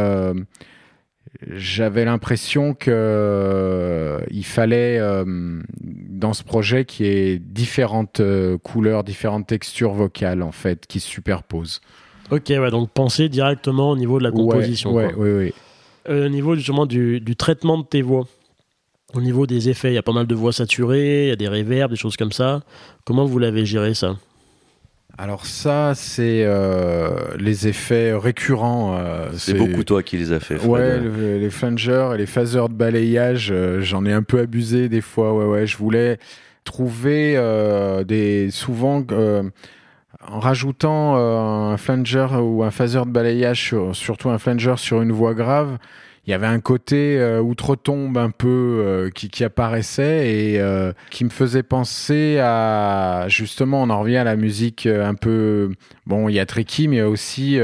[1.50, 5.24] j'avais l'impression que euh, il fallait euh,
[5.80, 11.00] dans ce projet qu'il y ait différentes euh, couleurs, différentes textures vocales en fait qui
[11.00, 11.80] se superposent.
[12.30, 14.92] Ok, ouais, donc penser directement au niveau de la composition.
[14.94, 15.52] Ouais, oui.
[16.08, 18.26] au niveau justement du, du, traitement de tes voix,
[19.12, 21.36] au niveau des effets, il y a pas mal de voix saturées, il y a
[21.36, 22.62] des réverbes, des choses comme ça.
[23.04, 24.16] Comment vous l'avez géré ça?
[25.16, 28.96] Alors ça, c'est euh, les effets récurrents.
[28.98, 30.58] Euh, c'est beaucoup toi qui les as fait.
[30.64, 35.00] Ouais, les flangers et les phaseurs de balayage, euh, j'en ai un peu abusé des
[35.00, 35.32] fois.
[35.34, 36.18] Ouais, ouais, je voulais
[36.64, 37.34] trouver
[38.06, 39.04] des souvent
[40.26, 45.34] en rajoutant un flanger ou un phaser de balayage, surtout un flanger sur une voix
[45.34, 45.78] grave
[46.26, 51.24] il y avait un côté euh, outre-tombe un peu euh, qui, apparaissait et euh, qui
[51.24, 55.72] me faisait penser à justement on en revient à la musique un peu
[56.06, 57.58] bon il y a Tricky mais aussi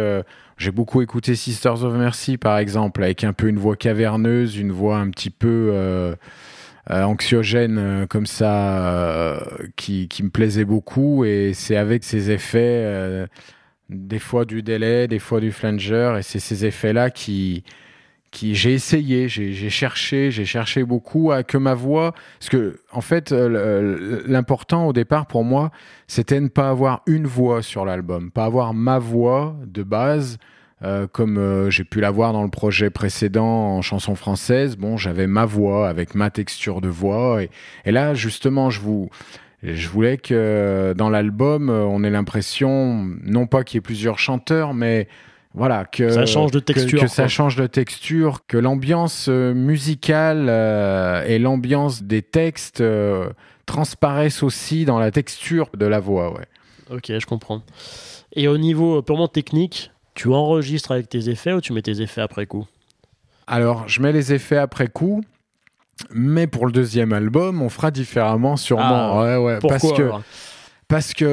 [0.59, 4.73] j'ai beaucoup écouté Sisters of Mercy par exemple avec un peu une voix caverneuse une
[4.73, 6.15] voix un petit peu
[6.91, 9.43] anxiogène comme ça
[9.77, 11.25] qui, qui, me plaisait beaucoup.
[11.25, 13.27] Et c'est avec ces effets
[13.89, 17.65] des fois du délai des fois du flanger et c'est ces effets là qui
[18.31, 23.01] qui j'ai essayé, j'ai cherché, j'ai cherché beaucoup à que ma voix, parce que en
[23.01, 25.71] fait euh, l'important au départ pour moi,
[26.07, 30.39] c'était ne pas avoir une voix sur l'album, pas avoir ma voix de base.
[30.83, 35.27] Euh, comme euh, j'ai pu l'avoir dans le projet précédent en chanson française, bon, j'avais
[35.27, 37.43] ma voix avec ma texture de voix.
[37.43, 37.51] Et,
[37.85, 39.11] et là, justement, je vous,
[39.63, 44.73] je voulais que dans l'album, on ait l'impression, non pas qu'il y ait plusieurs chanteurs,
[44.73, 45.07] mais
[45.55, 47.01] voilà, que ça change de texture.
[47.01, 53.31] Que, ça change de texture, que l'ambiance euh, musicale euh, et l'ambiance des textes euh,
[53.67, 56.33] transparaissent aussi dans la texture de la voix.
[56.33, 56.47] Ouais.
[56.91, 57.63] Ok, je comprends.
[58.33, 62.21] Et au niveau purement technique, tu enregistres avec tes effets ou tu mets tes effets
[62.21, 62.67] après coup?
[63.49, 65.23] Alors, je mets les effets après coup.
[66.11, 69.21] Mais pour le deuxième album, on fera différemment sûrement.
[69.21, 70.11] Ah, ouais, ouais, parce que
[70.91, 71.25] parce que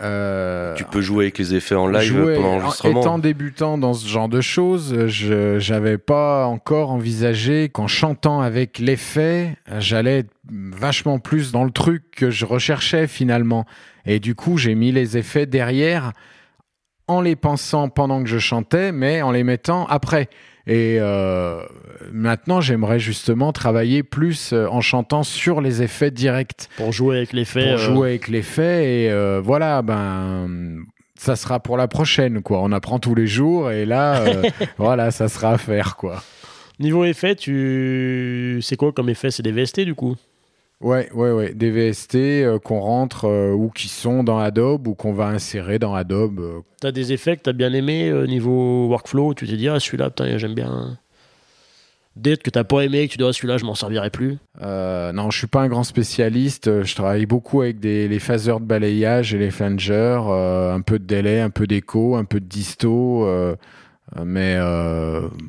[0.00, 3.00] euh, tu peux jouer avec les effets en live pendant l'enregistrement.
[3.00, 8.78] Étant débutant dans ce genre de choses, je j'avais pas encore envisagé qu'en chantant avec
[8.78, 13.66] l'effet, j'allais être vachement plus dans le truc que je recherchais finalement.
[14.06, 16.12] Et du coup, j'ai mis les effets derrière
[17.08, 20.30] en les pensant pendant que je chantais, mais en les mettant après.
[20.66, 21.60] Et euh,
[22.12, 26.68] maintenant, j'aimerais justement travailler plus euh, en chantant sur les effets directs.
[26.76, 27.64] Pour jouer avec l'effet.
[27.64, 29.04] Pour euh, jouer avec l'effet.
[29.04, 30.84] Et voilà, ben,
[31.18, 32.60] ça sera pour la prochaine, quoi.
[32.62, 34.24] On apprend tous les jours et là,
[34.78, 36.22] voilà, ça sera à faire, quoi.
[36.78, 38.58] Niveau effet, tu...
[38.62, 40.16] c'est quoi comme effet C'est des VST du coup?
[40.82, 41.54] Ouais, ouais, ouais.
[41.54, 45.78] Des VST euh, qu'on rentre euh, ou qui sont dans Adobe ou qu'on va insérer
[45.78, 46.40] dans Adobe.
[46.40, 46.60] Euh.
[46.80, 50.36] T'as des effets que t'as bien aimé niveau workflow Tu t'es dit, ah celui-là, putain,
[50.38, 50.98] j'aime bien.
[52.16, 55.38] D'être que t'as pas aimé, que tu dois celui-là, je m'en servirai plus Non, je
[55.38, 56.82] suis pas un grand spécialiste.
[56.82, 60.20] Je travaille beaucoup avec des, les phaseurs de balayage et les flangers.
[60.20, 63.24] un peu de délai, un peu d'écho, un peu de disto.
[64.22, 64.58] mais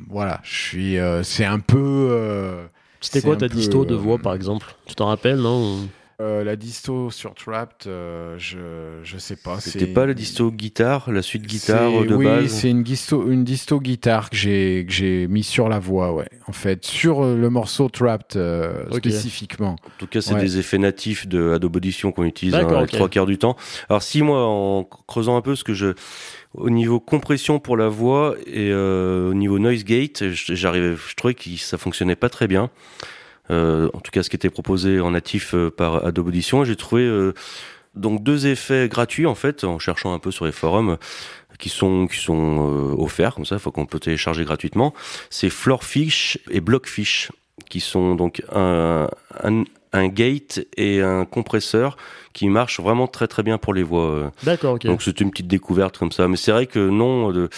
[0.08, 0.96] voilà, je suis.
[1.24, 2.68] c'est un peu
[3.04, 4.74] c'était quoi ta disto de voix, par exemple?
[4.86, 5.88] Tu t'en rappelles, non?
[6.20, 9.60] Euh, la disto sur Trapped, euh, je, je sais pas.
[9.60, 13.28] C'était pas la disto guitare, la suite guitare de oui, base Oui, c'est une disto,
[13.28, 16.28] une disto guitare que j'ai, que j'ai mis sur la voix, ouais.
[16.46, 18.38] En fait, sur euh, le morceau Trapped
[18.92, 19.76] spécifiquement.
[19.84, 23.26] En tout cas, c'est des effets natifs de Adobe Audition qu'on utilise hein, trois quarts
[23.26, 23.56] du temps.
[23.88, 25.94] Alors, si moi, en creusant un peu, ce que je
[26.54, 31.34] au niveau compression pour la voix et euh, au niveau noise gate, j'arrivais, je trouvais
[31.34, 32.70] que ça fonctionnait pas très bien.
[33.50, 36.76] Euh, en tout cas, ce qui était proposé en natif euh, par Adobe Audition, j'ai
[36.76, 37.08] trouvé
[37.94, 40.96] donc deux effets gratuits en fait, en cherchant un peu sur les forums
[41.58, 44.92] qui sont qui sont offerts comme ça, faut qu'on peut télécharger gratuitement.
[45.30, 47.30] C'est Floorfish et Blockfish
[47.70, 49.08] qui sont donc un,
[49.42, 51.96] un, un gate et un compresseur
[52.32, 54.10] qui marche vraiment très très bien pour les voix.
[54.10, 54.30] Euh.
[54.42, 54.86] D'accord, ok.
[54.86, 56.26] Donc c'était une petite découverte comme ça.
[56.28, 57.48] Mais c'est vrai que non, de,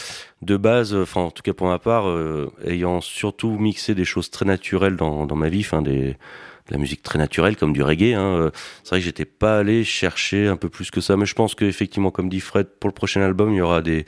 [0.43, 4.31] de base, enfin en tout cas pour ma part, euh, ayant surtout mixé des choses
[4.31, 6.17] très naturelles dans, dans ma vie, enfin des
[6.69, 8.15] de la musique très naturelle comme du reggae.
[8.15, 8.51] Hein, euh,
[8.83, 11.55] c'est vrai que j'étais pas allé chercher un peu plus que ça, mais je pense
[11.55, 14.05] qu'effectivement, comme dit Fred, pour le prochain album, il y aura des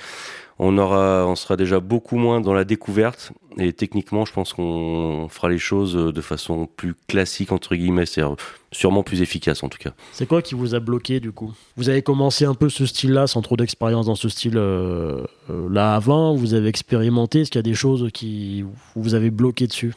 [0.59, 5.27] on aura, on sera déjà beaucoup moins dans la découverte et techniquement, je pense qu'on
[5.29, 8.23] fera les choses de façon plus classique entre guillemets, c'est
[8.71, 9.91] sûrement plus efficace en tout cas.
[10.13, 11.53] C'est quoi qui vous a bloqué du coup?
[11.77, 15.69] Vous avez commencé un peu ce style-là sans trop d'expérience dans ce style euh, euh,
[15.71, 16.35] là avant.
[16.35, 17.41] Vous avez expérimenté.
[17.41, 19.95] Est-ce qu'il y a des choses qui vous avez bloqué dessus?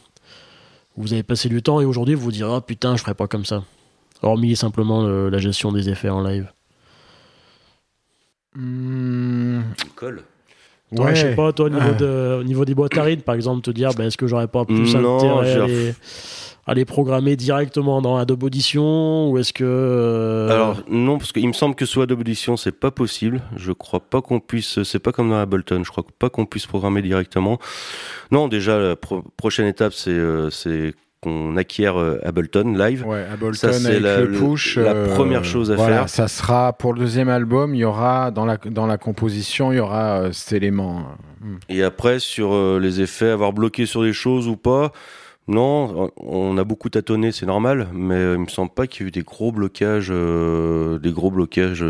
[0.98, 3.28] Vous avez passé du temps et aujourd'hui vous vous direz ah putain je ferai pas
[3.28, 3.64] comme ça.
[4.24, 6.52] Hormis simplement la gestion des effets en live.
[8.56, 9.62] Mmh.
[9.96, 10.24] Colle.
[10.92, 11.16] Ouais.
[11.16, 13.62] je sais pas, toi, au niveau, de, au niveau des boîtes à rythme, par exemple,
[13.62, 15.94] te dire, bah, est-ce que j'aurais pas plus intérêt
[16.68, 21.48] à les, programmer directement dans Adobe Audition ou est-ce que euh, Alors non, parce qu'il
[21.48, 23.42] me semble que sous Adobe Audition c'est pas possible.
[23.56, 24.84] Je crois pas qu'on puisse.
[24.84, 25.84] C'est pas comme dans Ableton.
[25.84, 27.58] Je crois pas qu'on puisse programmer directement.
[28.30, 33.06] Non, déjà la prochaine étape c'est euh, c'est qu'on acquiert euh, Ableton live.
[33.06, 36.10] Ouais, Ableton ça, c'est la, le push, la euh, première chose à faire.
[36.10, 39.78] Ça sera pour le deuxième album, il y aura dans la dans la composition, il
[39.78, 41.06] y aura euh, cet élément.
[41.40, 41.58] Hmm.
[41.70, 44.92] Et après sur les effets, avoir bloqué sur des choses ou pas.
[45.48, 49.08] Non, on a beaucoup tâtonné, c'est normal, mais il me semble pas qu'il y ait
[49.10, 51.84] eu des gros blocages, des gros blocages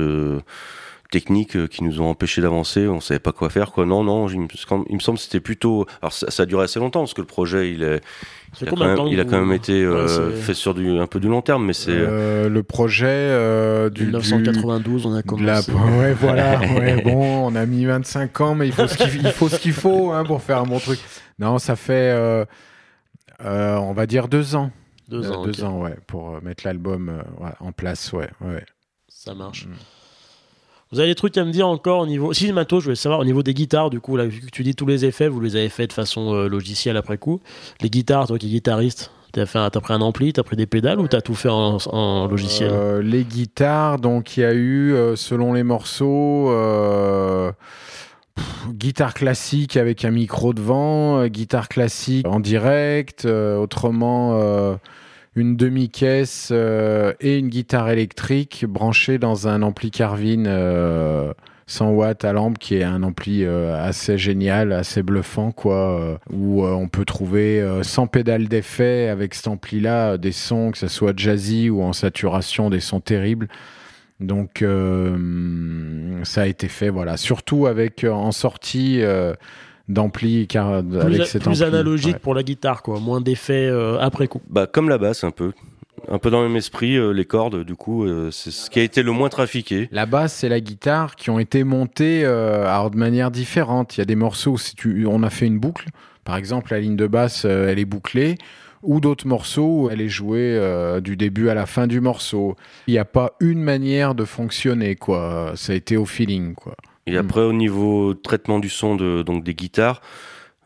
[1.12, 3.86] techniques euh, qui nous ont empêché d'avancer, on savait pas quoi faire quoi.
[3.86, 7.02] Non non, il me, semble que c'était plutôt alors ça, ça, a duré assez longtemps
[7.02, 8.02] parce que le projet il est
[8.60, 11.20] il a, quand même, il a quand même été euh, fait sur du un peu
[11.20, 13.30] du long terme mais c'est euh, le projet
[13.92, 15.72] du 1992 on a commencé.
[15.72, 19.50] ouais voilà, ouais, bon, on a mis 25 ans mais il faut ce qu'il faut
[19.50, 21.00] ce qu'il faut hein, pour faire un bon truc.
[21.38, 22.16] Non, ça fait
[23.40, 24.72] on va dire deux ans.
[25.10, 27.22] Deux ans, deux ans ouais, pour mettre l'album
[27.60, 28.64] en place, ouais, ouais.
[29.10, 29.68] Ça marche.
[29.68, 29.74] Mm.
[30.92, 32.34] Vous avez des trucs à me dire encore au niveau.
[32.34, 34.62] Si, matos, je voulais savoir au niveau des guitares, du coup, là, vu que tu
[34.64, 37.40] dis tous les effets, vous les avez fait de façon euh, logicielle après coup.
[37.80, 40.66] Les guitares, toi qui es guitariste, T'as, fait, as pris un ampli, t'as pris des
[40.66, 42.70] pédales ou t'as tout fait en, logiciel?
[42.74, 46.52] Euh, Les guitares, donc il y a eu, euh, selon les morceaux,
[48.68, 54.78] guitare classique avec un micro devant, guitare classique en direct, autrement
[55.36, 61.34] une demi-caisse euh, et une guitare électrique branchée dans un ampli Carvin 100 euh,
[61.92, 66.90] watts à lampe qui est un ampli euh, assez génial, assez bluffant quoi, où on
[66.90, 71.70] peut trouver sans pédale d'effet avec cet ampli là des sons que ce soit jazzy
[71.70, 73.48] ou en saturation des sons terribles.
[74.20, 74.64] Donc
[76.24, 79.02] ça a été fait voilà, surtout avec en sortie
[79.88, 83.00] d'ampli car avec cet plus analogique pour la guitare quoi.
[83.00, 85.52] Moins d'effets euh, après coup bah comme la basse un peu.
[86.08, 88.80] Un peu dans le même esprit euh, les cordes du coup euh, c'est ce qui
[88.80, 89.90] a été le moins trafiqué.
[89.92, 93.98] La basse et la guitare qui ont été montées alors de manière différente.
[93.98, 95.90] Il y a des morceaux si tu on a fait une boucle.
[96.24, 98.38] Par exemple la ligne de basse elle est bouclée.
[98.84, 100.60] Ou d'autres morceaux où elle est jouée
[101.04, 102.56] du début à la fin du morceau.
[102.88, 105.52] Il n'y a pas une manière de fonctionner quoi.
[105.56, 106.76] Ça a été au feeling quoi
[107.08, 110.02] et après, au niveau traitement du son de, donc des guitares,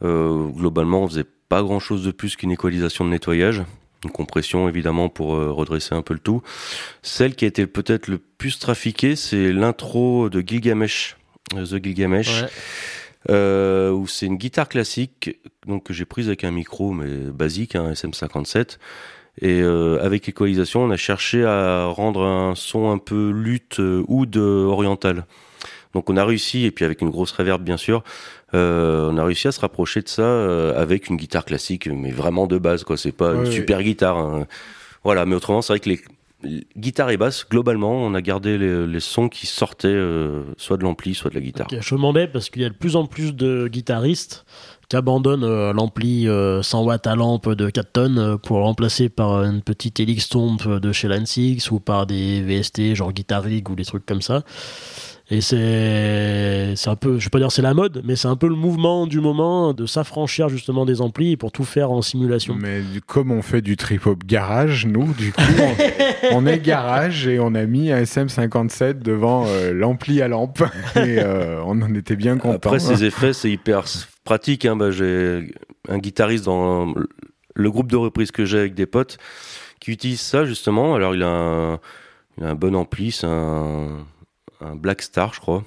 [0.04, 3.64] euh, globalement, on faisait pas grand chose de plus qu'une équalisation de nettoyage.
[4.04, 6.42] Une compression évidemment pour euh, redresser un peu le tout.
[7.02, 11.18] Celle qui a été peut-être le plus trafiquée, c'est l'intro de Gilgamesh
[11.52, 12.44] The Gilgamesh.
[13.30, 17.92] où c'est une guitare classique donc que j'ai prise avec un micro mais basique un
[17.92, 18.78] SM57
[19.42, 24.42] et avec équalisation on a cherché à rendre un son un peu lutte ou de
[24.42, 25.26] oriental
[25.96, 28.04] donc on a réussi et puis avec une grosse reverb bien sûr
[28.56, 32.12] euh, on a réussi à se rapprocher de ça euh, avec une guitare classique, mais
[32.12, 32.98] vraiment de base, quoi.
[32.98, 34.18] C'est pas une super guitare.
[34.18, 34.48] Hein.
[35.04, 36.00] Voilà, mais autrement, c'est vrai que les,
[36.78, 41.16] guitares et basses, globalement, on a gardé les, sons qui sortaient euh, soit de l'ampli,
[41.16, 41.68] soit de la guitare.
[41.72, 44.46] je me demandais parce qu'il y a de plus en plus de guitaristes
[44.88, 46.28] qui abandonnent l'ampli
[46.62, 50.58] 100 watts à lampe de 4 tonnes pour le remplacer par une petite Helix Tomb
[50.80, 54.44] de chez Lansix ou par des VST genre Guitar Rig ou des trucs comme ça.
[55.32, 58.36] Et c'est, c'est un peu, je vais pas dire c'est la mode, mais c'est un
[58.36, 62.56] peu le mouvement du moment de s'affranchir justement des amplis pour tout faire en simulation.
[62.60, 65.42] Mais comme on fait du trip-hop garage, nous, du coup,
[66.32, 70.62] on, est garage et on a mis un SM57 devant euh, l'ampli à lampe
[70.96, 72.54] et euh, on en était bien content.
[72.54, 73.86] Après, ces effets, c'est hyper
[74.26, 74.66] pratique.
[74.66, 74.76] Hein.
[74.76, 75.56] Bah, j'ai
[75.90, 76.94] un guitariste dans
[77.56, 79.18] le groupe de reprise que j'ai avec des potes
[79.80, 80.94] qui utilise ça justement.
[80.94, 81.80] Alors, il a un,
[82.38, 84.06] il a un bon ampli, c'est un
[84.62, 85.64] un Black Star, je crois.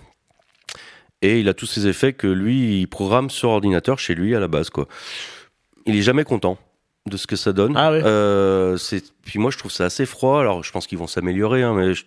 [1.20, 4.40] Et il a tous ces effets que lui, il programme sur ordinateur chez lui à
[4.40, 4.86] la base, quoi.
[5.86, 6.58] Il est jamais content
[7.08, 7.76] de ce que ça donne.
[7.76, 10.40] Ah euh, c'est puis moi je trouve ça assez froid.
[10.40, 12.04] Alors je pense qu'ils vont s'améliorer, hein, mais je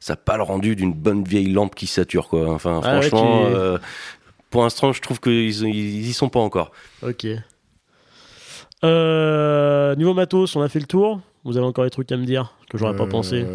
[0.00, 2.50] ça n'a pas le rendu d'une bonne vieille lampe qui sature quoi.
[2.50, 3.78] Enfin ah franchement, euh,
[4.50, 6.72] pour l'instant je trouve qu'ils ils y sont pas encore.
[7.02, 7.26] Ok.
[8.82, 11.20] Euh, niveau matos, on a fait le tour.
[11.44, 13.46] Vous avez encore des trucs à me dire que j'aurais pas pensé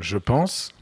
[0.00, 0.73] Je pense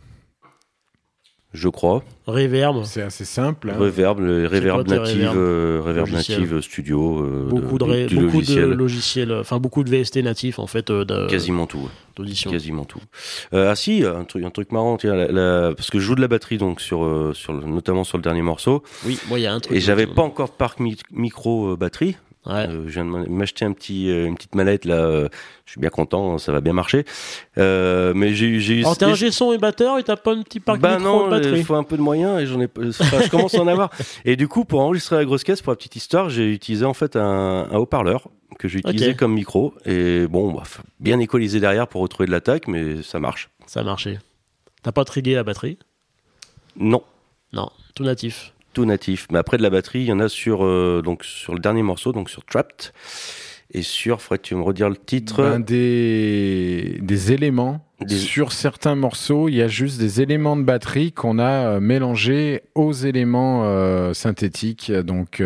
[1.52, 2.02] je crois.
[2.26, 2.84] Reverb.
[2.84, 3.70] C'est assez simple.
[3.70, 3.78] Hein.
[3.78, 7.20] Reverb, le Reverb native, Reverb, euh, native studio.
[7.20, 10.90] Euh, beaucoup de, beaucoup de logiciels, enfin beaucoup de VST natifs en fait.
[10.90, 11.88] Euh, Quasiment tout.
[12.16, 12.50] D'audition.
[12.50, 13.00] Quasiment tout.
[13.52, 15.28] ah si, un truc, un truc marrant, tiens,
[15.74, 18.82] parce que je joue de la batterie donc sur, sur notamment sur le dernier morceau.
[19.06, 19.76] Oui, moi il y a un truc.
[19.76, 20.78] Et j'avais pas encore parc
[21.10, 22.16] micro batterie.
[22.46, 22.66] Ouais.
[22.68, 24.96] Euh, je viens de m'acheter un petit, euh, une petite mallette là.
[24.96, 25.28] Euh,
[25.64, 27.04] je suis bien content, ça va bien marcher.
[27.56, 28.80] Mais j'ai, j'ai.
[28.80, 31.40] Alors t'es un G-son et batteur et t'as pas un petit parc bah micro non,
[31.40, 32.68] il faut un peu de moyens et j'en ai.
[32.76, 33.90] je commence à en avoir.
[34.24, 36.94] Et du coup, pour enregistrer la grosse caisse, pour la petite histoire, j'ai utilisé en
[36.94, 38.28] fait un, un haut-parleur
[38.58, 39.74] que j'ai utilisé comme micro.
[39.84, 40.64] Et bon, bah,
[41.00, 43.50] bien équaliser derrière pour retrouver de l'attaque, mais ça marche.
[43.66, 44.18] Ça a marché.
[44.82, 45.78] T'as pas trigué la batterie?
[46.76, 47.02] Non.
[47.52, 49.26] Non, tout natif tout natif.
[49.30, 51.82] Mais après de la batterie, il y en a sur euh, donc sur le dernier
[51.82, 52.92] morceau, donc sur Trapped
[53.72, 54.20] et sur.
[54.20, 55.42] Faudrait tu me redire le titre.
[55.42, 57.84] Ben, des des éléments.
[58.08, 62.62] Sur certains morceaux, il y a juste des éléments de batterie qu'on a euh, mélangés
[62.74, 64.90] aux éléments euh, synthétiques.
[64.90, 65.42] Donc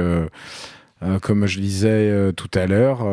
[1.21, 3.07] comme je disais tout à l'heure,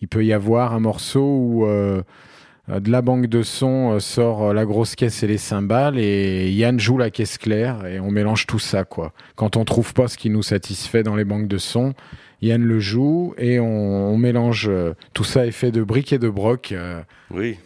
[0.00, 1.66] il peut y avoir un morceau où
[2.68, 6.50] de la banque de son euh, sort euh, la grosse caisse et les cymbales et
[6.50, 9.12] Yann joue la caisse claire et on mélange tout ça quoi.
[9.36, 11.94] Quand on trouve pas ce qui nous satisfait dans les banques de son,
[12.42, 14.70] Yann le joue et on, mélange
[15.14, 16.74] tout ça fait de briques et de broc.
[17.30, 17.56] Oui.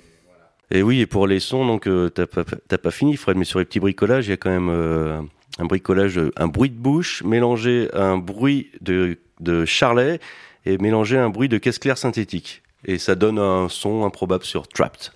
[0.73, 3.65] Et oui, et pour les sons, donc t'as pas, pas fini, Fred, mais sur les
[3.65, 4.69] petits bricolages, il y a quand même
[5.59, 10.21] un bricolage, un bruit de bouche mélangé à un bruit de, de charlet
[10.67, 14.45] et mélangé à un bruit de caisse claire synthétique et ça donne un son improbable
[14.45, 15.11] sur Trapped.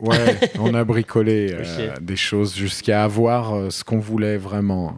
[0.00, 4.94] Ouais, on a bricolé euh, des choses jusqu'à avoir euh, ce qu'on voulait vraiment.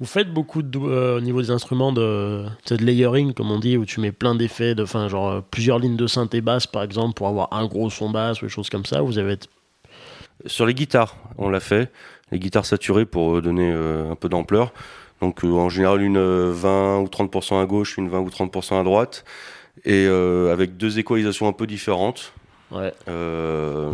[0.00, 3.76] Vous faites beaucoup de, euh, au niveau des instruments de, de layering, comme on dit,
[3.76, 7.14] où tu mets plein d'effets, de, fin, genre plusieurs lignes de synthé basse, par exemple,
[7.14, 9.00] pour avoir un gros son basse ou des choses comme ça.
[9.02, 9.36] Vous avez
[10.46, 11.90] sur les guitares, on l'a fait,
[12.30, 14.72] les guitares saturées pour donner un peu d'ampleur.
[15.20, 19.24] Donc en général une 20 ou 30% à gauche, une 20 ou 30% à droite
[19.84, 22.32] et euh, avec deux équalisations un peu différentes.
[22.70, 22.92] Ouais.
[23.08, 23.92] Euh,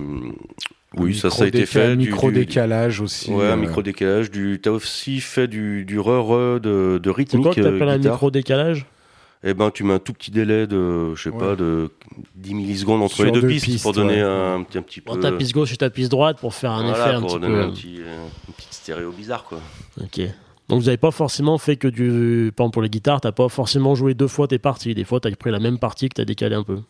[0.96, 1.96] oui, ça, ça a été fait.
[1.96, 3.30] Micro décalage aussi.
[3.30, 3.56] Ouais, un euh.
[3.56, 4.30] micro décalage.
[4.30, 7.42] Du, t'as aussi fait du, du re, de, de rythmique.
[7.42, 8.86] C'est quoi que t'appelles un micro décalage?
[9.46, 11.90] Eh ben, tu mets un tout petit délai de, je sais pas, de
[12.36, 15.20] 10 millisecondes entre les deux, pistes, pour donner un, petit, un petit peu.
[15.20, 17.54] ta piste gauche et ta piste droite pour faire un effet un pour petit donner
[17.54, 17.60] peu.
[17.60, 19.60] Un petit, une petite stéréo bizarre, quoi.
[20.00, 20.22] Ok.
[20.68, 22.52] Donc vous n'avez pas forcément fait que du.
[22.56, 24.94] Par exemple pour les guitares, t'as pas forcément joué deux fois tes parties.
[24.94, 26.80] Des fois, tu as pris la même partie que tu as décalé un peu.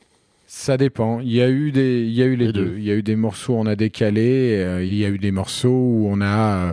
[0.47, 1.21] Ça dépend.
[1.21, 2.75] Il y a eu, des, il y a eu les, deux.
[2.77, 5.19] Il y a eu des morceaux où on a décalé, euh, il y a eu
[5.19, 6.73] des morceaux où on a euh,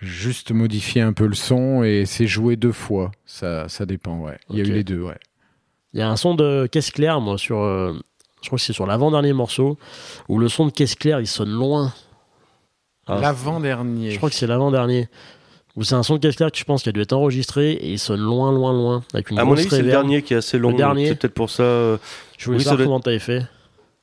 [0.00, 3.12] juste modifié un peu le son et c'est joué deux fois.
[3.24, 4.38] Ça, ça dépend, ouais.
[4.50, 5.18] Il y a eu les deux, ouais.
[5.94, 7.60] Il y a un son de caisse claire, moi, sur.
[7.60, 7.92] Euh,
[8.42, 9.78] je crois que c'est sur l'avant-dernier morceau,
[10.28, 11.94] où le son de caisse claire, il sonne loin.
[13.08, 14.10] L'avant-dernier.
[14.10, 15.08] Je crois que c'est l'avant-dernier.
[15.76, 17.72] Ou c'est un son de caisse claire que je pense qu'il a dû être enregistré
[17.72, 19.02] et il sonne loin, loin, loin.
[19.14, 20.76] Avec une à mon avis, c'est le dernier qui est assez long.
[20.96, 21.62] C'est peut-être pour ça.
[21.62, 21.96] Euh,
[22.36, 23.46] je voulais savoir comment t'avais fait.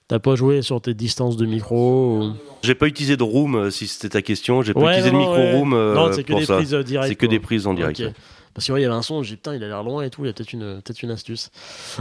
[0.07, 2.33] T'as pas joué sur tes distances de micro ou...
[2.63, 4.63] J'ai pas utilisé de room, euh, si c'était ta question.
[4.63, 5.51] J'ai pas Ouais, utilisé non, de micro ouais.
[5.53, 7.09] room euh, Non, c'est que des prises directes.
[7.09, 7.99] C'est que des prises en direct.
[7.99, 8.13] Ouais.
[8.53, 10.03] Parce que ouais, il y avait un son, j'ai dit, putain, il a l'air loin
[10.03, 11.49] et tout, il y a peut-être une, peut une astuce.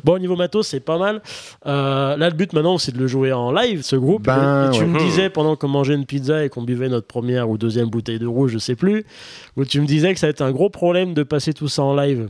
[0.05, 1.22] Bon, au niveau matos, c'est pas mal.
[1.66, 4.24] Euh, là, le but maintenant, c'est de le jouer en live, ce groupe.
[4.24, 4.86] Ben, et tu ouais.
[4.86, 8.18] me disais, pendant qu'on mangeait une pizza et qu'on buvait notre première ou deuxième bouteille
[8.18, 9.05] de rouge, je sais plus,
[9.57, 11.82] où tu me disais que ça va être un gros problème de passer tout ça
[11.82, 12.28] en live.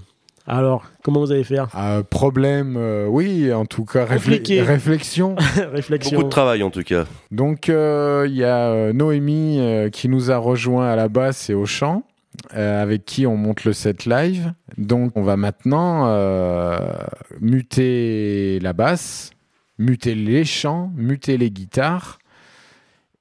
[0.50, 1.68] Alors, comment vous allez faire?
[1.74, 5.36] Ah, problème, euh, oui, en tout cas, réflé- réflexion.
[5.72, 6.12] Réflexion.
[6.16, 7.04] Beaucoup de travail en tout cas.
[7.30, 11.50] Donc, euh, il y a euh, Noémie euh, qui nous a rejoint à la basse
[11.50, 12.02] et au chant,
[12.54, 14.52] euh, avec qui on monte le set live.
[14.78, 16.78] Donc, on va maintenant euh,
[17.40, 19.32] muter la basse,
[19.78, 22.18] muter les chants, muter les guitares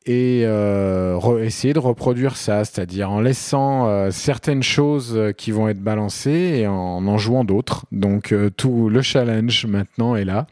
[0.05, 6.59] et euh, essayer de reproduire ça, c'est-à-dire en laissant certaines choses qui vont être balancées
[6.59, 7.85] et en en jouant d'autres.
[7.91, 10.47] Donc, tout le challenge maintenant est là.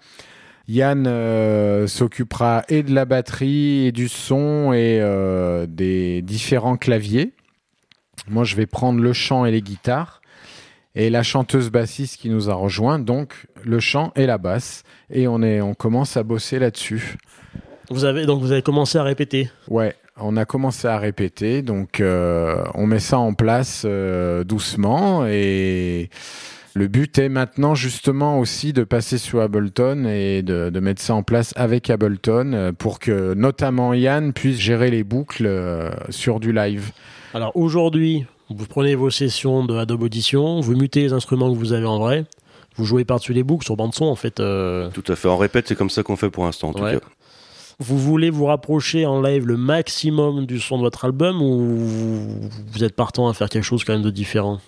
[0.67, 1.07] Yann
[1.87, 4.99] s'occupera et de la batterie et du son et
[5.69, 7.31] des différents claviers.
[8.27, 10.21] Moi, je vais prendre le chant et les guitares.
[10.97, 14.83] Et la chanteuse bassiste qui nous a rejoint, donc le chant et la basse.
[15.09, 17.17] Et on, est, on commence à bosser là-dessus.
[17.89, 19.49] Vous avez, donc, vous avez commencé à répéter.
[19.67, 25.25] Ouais, on a commencé à répéter, donc euh, on met ça en place euh, doucement
[25.27, 26.09] et
[26.73, 31.15] le but est maintenant justement aussi de passer sur Ableton et de, de mettre ça
[31.15, 35.49] en place avec Ableton euh, pour que notamment Yann puisse gérer les boucles
[36.09, 36.91] sur du live.
[37.35, 41.73] Alors, aujourd'hui, vous prenez vos sessions de Adobe Audition, vous mutez les instruments que vous
[41.73, 42.23] avez en vrai,
[42.77, 44.39] vous jouez par-dessus les boucles sur bande-son, en fait.
[44.39, 45.27] euh, Tout à fait.
[45.27, 46.99] En répète, c'est comme ça qu'on fait pour l'instant en tout cas.
[47.79, 52.49] Vous voulez vous rapprocher en live le maximum du son de votre album ou vous-
[52.71, 54.61] vous êtes partant à faire quelque chose quand même de différent?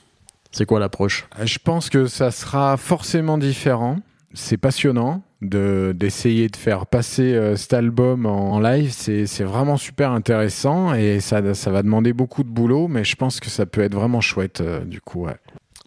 [0.52, 1.26] C'est quoi l'approche?
[1.40, 3.96] Euh, Je pense que ça sera forcément différent.
[4.40, 8.92] C'est passionnant de d'essayer de faire passer euh, cet album en, en live.
[8.92, 13.16] C'est c'est vraiment super intéressant et ça, ça va demander beaucoup de boulot, mais je
[13.16, 15.26] pense que ça peut être vraiment chouette euh, du coup.
[15.26, 15.36] Ouais.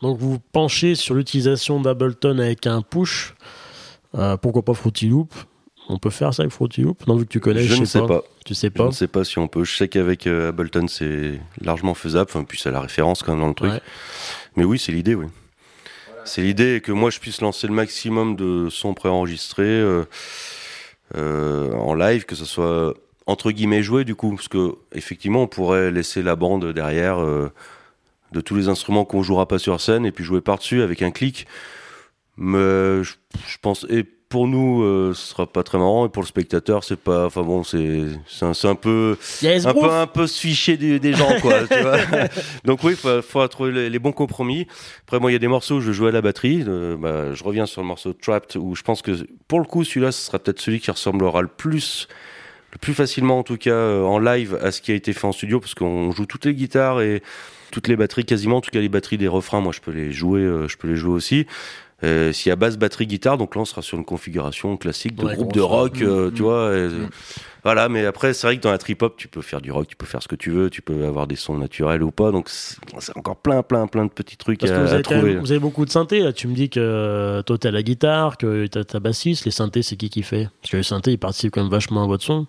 [0.02, 3.34] Donc vous penchez sur l'utilisation d'Ableton avec un push.
[4.16, 5.32] Euh, pourquoi pas Fruity Loop?
[5.88, 7.06] On peut faire ça avec Fruity Loop?
[7.06, 8.22] Non, vu que tu connais, je ne sais pas.
[8.44, 9.64] Tu sais Je pas ne sais pas si on peut.
[9.64, 12.30] Je sais qu'avec euh, Ableton, c'est largement faisable.
[12.32, 13.72] Enfin, puis c'est la référence quand même dans le truc.
[13.72, 13.80] Ouais.
[14.56, 15.26] Mais oui, c'est l'idée, oui.
[16.24, 20.04] C'est l'idée que moi je puisse lancer le maximum de sons préenregistrés euh,
[21.16, 22.94] euh, en live, que ce soit
[23.26, 27.52] entre guillemets joué du coup, parce que effectivement on pourrait laisser la bande derrière euh,
[28.32, 31.02] de tous les instruments qu'on jouera pas sur scène et puis jouer par dessus avec
[31.02, 31.46] un clic.
[32.36, 36.06] Mais je pense et pour nous euh, ce sera pas très marrant.
[36.06, 38.06] Et pour le spectateur c'est pas, enfin bon c'est
[38.40, 41.78] un, un peu Yes, un peu un peu se ficher des, des gens quoi tu
[41.80, 41.98] vois.
[42.64, 44.66] Donc oui faut, faut trouver les, les bons compromis.
[45.02, 46.64] Après moi il y a des morceaux où je joue à la batterie.
[46.66, 49.12] Euh, bah, je reviens sur le morceau Trapped où je pense que
[49.48, 52.08] pour le coup celui-là ce sera peut-être celui qui ressemblera le plus
[52.72, 55.26] le plus facilement en tout cas euh, en live à ce qui a été fait
[55.26, 57.22] en studio parce qu'on joue toutes les guitares et
[57.72, 60.12] toutes les batteries quasiment en tout cas les batteries des refrains moi je peux les
[60.12, 61.46] jouer euh, je peux les jouer aussi
[62.04, 65.14] euh, s'il y a basse batterie guitare donc là on sera sur une configuration classique
[65.16, 67.08] de Ouais, groupe de rock euh, tu mm, vois et- mm.
[67.62, 69.94] voilà, mais après, c'est vrai que dans la trip-hop, tu peux faire du rock, tu
[69.96, 72.48] peux faire ce que tu veux, tu peux avoir des sons naturels ou pas, donc
[72.48, 72.78] c'est
[73.18, 75.34] encore plein, plein, plein de petits trucs Parce que à, vous avez, trouver.
[75.34, 76.32] même- vous avez beaucoup de synthés là.
[76.32, 79.44] Tu me dis que euh, toi t'as la guitare, que t'as ta bassiste.
[79.44, 80.48] Les synthés, c'est qui qui fait?
[80.62, 82.46] Parce que les synthés, ils participent quand même vachement à votre son.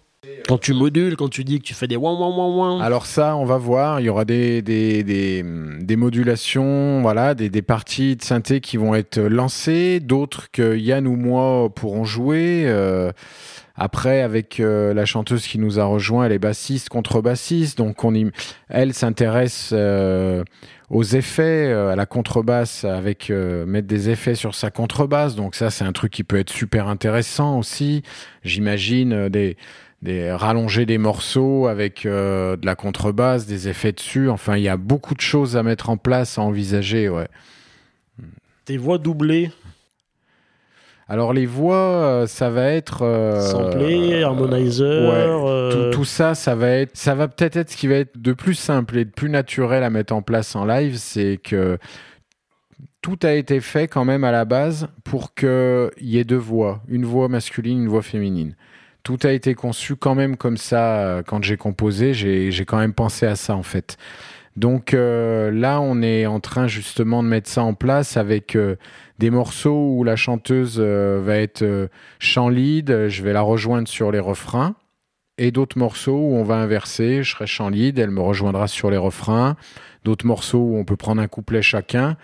[0.47, 2.79] Quand tu modules, quand tu dis que tu fais des ouin ouin ouin ouin.
[2.81, 3.99] Alors ça, on va voir.
[3.99, 8.77] Il y aura des, des, des, des modulations, voilà, des, des parties de synthé qui
[8.77, 12.65] vont être lancées, d'autres que Yann ou moi pourront jouer.
[12.67, 13.11] euh,
[13.73, 18.13] après, avec euh, la chanteuse qui nous a rejoint, elle est bassiste, contrebassiste, donc on
[18.13, 18.29] y,
[18.69, 20.43] elle s'intéresse euh,
[20.91, 25.35] aux effets, euh, à la contrebasse, avec euh, mettre des effets sur sa contrebasse.
[25.35, 28.03] Donc ça, c'est un truc qui peut être super intéressant aussi.
[28.43, 29.57] J'imagine des
[30.01, 34.29] des rallonger des morceaux avec euh, de la contrebasse, des effets dessus.
[34.29, 37.07] Enfin, il y a beaucoup de choses à mettre en place, à envisager.
[37.09, 37.27] Ouais.
[38.65, 39.51] Tes voix doublées,
[41.07, 43.41] Alors les voix, euh, ça va être euh,
[44.23, 45.09] harmonizer.
[45.09, 45.49] ouais.
[45.49, 48.17] euh, Tout, tout ça, ça va être, ça va peut-être être ce qui va être
[48.19, 51.77] de plus simple et de plus naturel à mettre en place en live, c'est que
[53.01, 56.81] tout a été fait quand même à la base pour qu'il y ait deux voix,
[56.87, 58.55] une voix masculine, une voix féminine.
[59.03, 62.93] Tout a été conçu quand même comme ça euh, quand j'ai composé, j'ai quand même
[62.93, 63.97] pensé à ça en fait.
[64.57, 68.75] Donc euh, là, on est en train justement de mettre ça en place avec euh,
[69.17, 71.89] des morceaux où la chanteuse va être
[72.19, 74.75] chant lead, je vais la rejoindre sur les refrains,
[75.37, 78.89] et d'autres morceaux où on va inverser, je serai chant lead, elle me rejoindra sur
[78.89, 79.57] les refrains,
[80.03, 82.17] d'autres morceaux où on peut prendre un couplet chacun,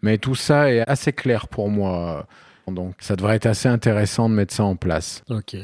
[0.00, 2.26] mais tout ça est assez clair pour moi.
[2.68, 5.22] Donc ça devrait être assez intéressant de mettre ça en place.
[5.30, 5.56] Ok.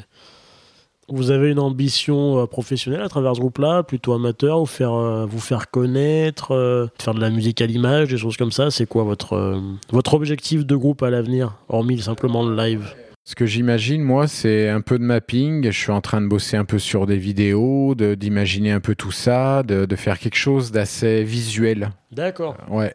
[1.12, 5.26] Vous avez une ambition euh, professionnelle à travers ce groupe-là, plutôt amateur, vous faire, euh,
[5.26, 8.70] vous faire connaître, euh, faire de la musique à l'image, des choses comme ça.
[8.70, 12.94] C'est quoi votre, votre objectif de groupe à l'avenir, hormis simplement le live?
[13.24, 15.64] Ce que j'imagine, moi, c'est un peu de mapping.
[15.70, 19.12] Je suis en train de bosser un peu sur des vidéos, d'imaginer un peu tout
[19.12, 21.90] ça, de, de faire quelque chose d'assez visuel.
[22.12, 22.56] D'accord.
[22.68, 22.94] ouais.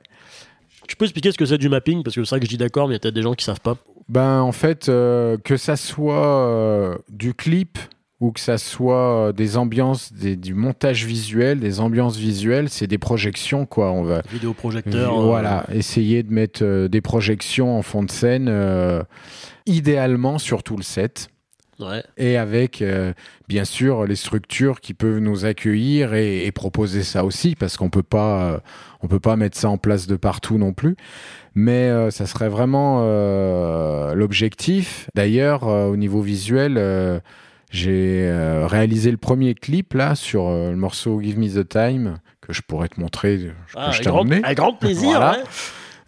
[0.88, 2.04] Tu peux expliquer ce que c'est du mapping?
[2.04, 3.34] Parce que c'est vrai que je dis d'accord, mais il y a peut-être des gens
[3.34, 3.76] qui savent pas.
[4.08, 7.80] Ben, en fait, euh, que ça soit euh, du clip
[8.22, 13.66] ou que ça soit des ambiances, du montage visuel, des ambiances visuelles, c'est des projections,
[13.66, 13.92] quoi.
[13.92, 14.22] On va.
[14.32, 15.20] Vidéoprojecteur.
[15.22, 18.50] Voilà, essayer de mettre euh, des projections en fond de scène,
[19.66, 21.30] idéalement sur tout le set.
[22.16, 22.82] Et avec,
[23.50, 28.02] bien sûr, les structures qui peuvent nous accueillir et, proposer ça aussi, parce qu'on peut
[28.02, 28.62] pas,
[29.02, 30.96] on peut pas mettre ça en place de partout non plus.
[31.56, 35.10] Mais euh, ça serait vraiment euh, l'objectif.
[35.16, 36.76] D'ailleurs, euh, au niveau visuel,
[37.76, 38.32] j'ai
[38.66, 42.88] réalisé le premier clip là sur le morceau Give Me the Time que je pourrais
[42.88, 43.52] te montrer.
[43.76, 45.36] Ah, je grand, avec grand plaisir.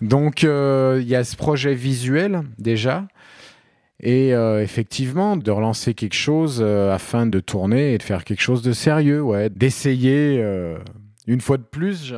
[0.01, 3.07] Donc il y a ce projet visuel déjà.
[3.99, 8.73] Et effectivement, de relancer quelque chose afin de tourner et de faire quelque chose de
[8.73, 10.43] sérieux, ouais, d'essayer
[11.27, 12.13] une fois de plus,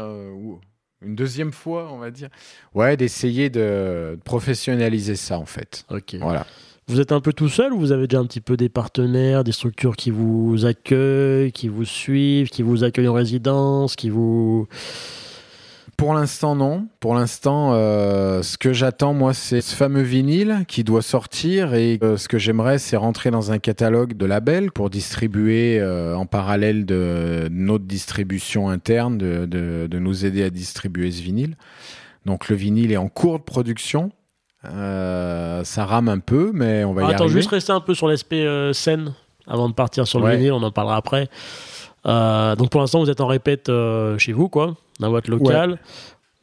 [1.01, 2.29] une deuxième fois, on va dire.
[2.73, 5.85] Ouais, d'essayer de, professionnaliser ça, en fait.
[5.89, 6.15] Ok.
[6.19, 6.45] Voilà.
[6.89, 9.43] Vous êtes un peu tout seul ou vous avez déjà un petit peu des partenaires,
[9.43, 14.67] des structures qui vous accueillent, qui vous suivent, qui vous accueillent en résidence, qui vous
[15.99, 16.87] pour l'instant, non.
[17.01, 21.99] Pour l'instant, euh, ce que j'attends, moi, c'est ce fameux vinyle qui doit sortir et
[22.01, 26.25] euh, ce que j'aimerais, c'est rentrer dans un catalogue de labels pour distribuer euh, en
[26.25, 31.57] parallèle de notre distribution interne, de, de, nous aider à distribuer ce vinyle.
[32.25, 34.13] Donc le vinyle est en cours de production.
[34.63, 37.23] Ça rame un peu, mais on va y Attends, arriver.
[37.25, 39.13] Attends, juste rester un peu sur l'aspect scène
[39.47, 41.29] avant de partir sur le vinyle, on en parlera après.
[42.05, 43.71] donc pour l'instant, vous êtes en répète
[44.17, 45.79] chez vous, quoi dans votre local.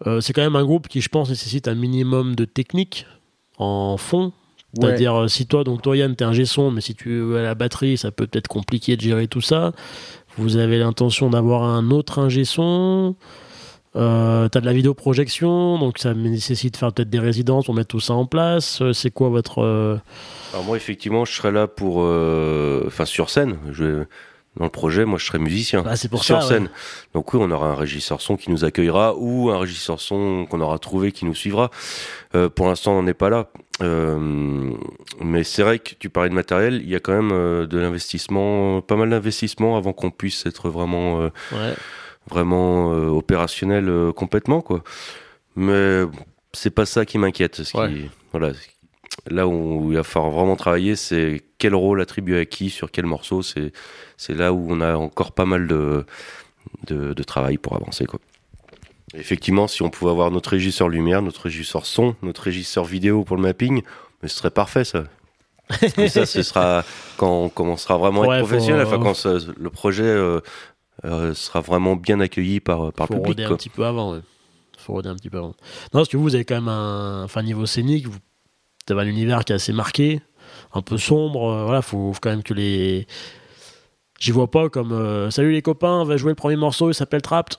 [0.06, 3.06] Euh, c'est quand même un groupe qui, je pense, nécessite un minimum de technique
[3.58, 4.32] en fond.
[4.74, 7.42] C'est-à-dire, euh, si toi, donc toi, Yann, t'es un G-son, mais si tu es à
[7.42, 9.72] la batterie, ça peut être compliqué de gérer tout ça.
[10.36, 13.14] Vous avez l'intention d'avoir un autre ingé son.
[13.96, 17.88] Euh, t'as de la vidéoprojection, donc ça nécessite de faire peut-être des résidences pour mettre
[17.88, 18.82] tout ça en place.
[18.82, 19.62] Euh, c'est quoi votre.
[20.52, 21.98] Alors, moi, effectivement, je serais là pour.
[21.98, 23.56] Enfin, sur scène.
[23.72, 24.04] Je
[24.56, 26.70] dans le projet, moi je serai musicien bah, c'est pour sur ça, scène.
[27.14, 30.60] Donc oui, on aura un régisseur son qui nous accueillera ou un régisseur son qu'on
[30.60, 31.70] aura trouvé qui nous suivra.
[32.34, 33.48] Euh, pour l'instant, on n'est pas là.
[33.82, 34.72] Euh,
[35.20, 37.78] mais c'est vrai que tu parlais de matériel, il y a quand même euh, de
[37.78, 41.74] l'investissement, pas mal d'investissement avant qu'on puisse être vraiment, euh,
[42.30, 44.82] vraiment opérationnel complètement quoi.
[45.54, 46.02] Mais
[46.52, 47.62] c'est pas ça qui m'inquiète.
[47.62, 48.52] Ce qui, voilà,
[49.28, 53.06] là où il va falloir vraiment travailler, c'est quel rôle attribuer à qui, sur quel
[53.06, 53.42] morceau.
[53.42, 53.72] C'est,
[54.16, 56.04] c'est là où on a encore pas mal de,
[56.86, 58.06] de, travail pour avancer.
[58.06, 58.20] Quoi.
[59.14, 63.36] Effectivement, si on pouvait avoir notre régisseur lumière, notre régisseur son, notre régisseur vidéo pour
[63.36, 63.82] le mapping,
[64.22, 65.04] mais ce serait parfait ça.
[66.08, 66.84] ça, ce sera
[67.16, 70.40] quand on commencera vraiment à être professionnel, enfin, quand le projet euh, euh,
[71.02, 73.46] sera vraiment bien accueilli par, par le public.
[73.46, 74.12] Faut un petit peu avant.
[74.14, 74.20] Ouais.
[74.78, 75.48] Faut roder un petit peu avant.
[75.48, 75.54] Non,
[75.92, 78.18] parce que vous, vous avez quand même un, enfin, niveau scénique, vous
[78.90, 80.20] avez un univers qui est assez marqué,
[80.72, 81.50] un peu sombre.
[81.50, 83.06] Euh, voilà, faut, faut quand même que les
[84.18, 86.94] J'y vois pas comme euh, Salut les copains, on va jouer le premier morceau, il
[86.94, 87.58] s'appelle Trapped.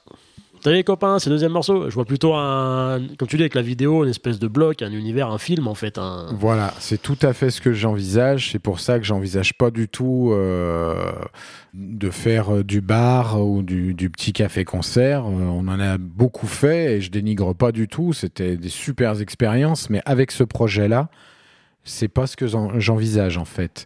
[0.64, 1.89] Salut les copains, c'est le deuxième morceau.
[1.89, 4.91] Je vois plutôt un, comme tu dis avec la vidéo, une espèce de bloc, un
[4.91, 5.97] univers, un film en fait.
[5.97, 6.28] Un...
[6.34, 8.51] Voilà, c'est tout à fait ce que j'envisage.
[8.51, 11.12] C'est pour ça que j'envisage pas du tout euh,
[11.74, 15.26] de faire euh, du bar ou du, petit café-concert.
[15.26, 18.14] on en a beaucoup fait et je dénigre pas du tout.
[18.14, 21.10] C'était des super expériences, mais avec ce projet-là,
[21.84, 23.86] c'est pas ce que j'envisage en fait.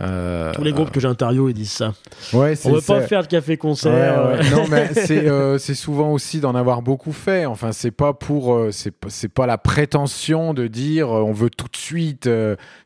[0.00, 1.94] Euh, Tous les groupes que j'ai ils disent ça.
[2.32, 4.38] Ouais, on veut pas faire de café-concert.
[4.50, 7.46] non, mais euh, c'est souvent aussi d'en avoir beaucoup fait.
[7.46, 11.76] Enfin, c'est pas pour, euh, c'est pas la prétention de dire on veut tout de
[11.76, 12.28] suite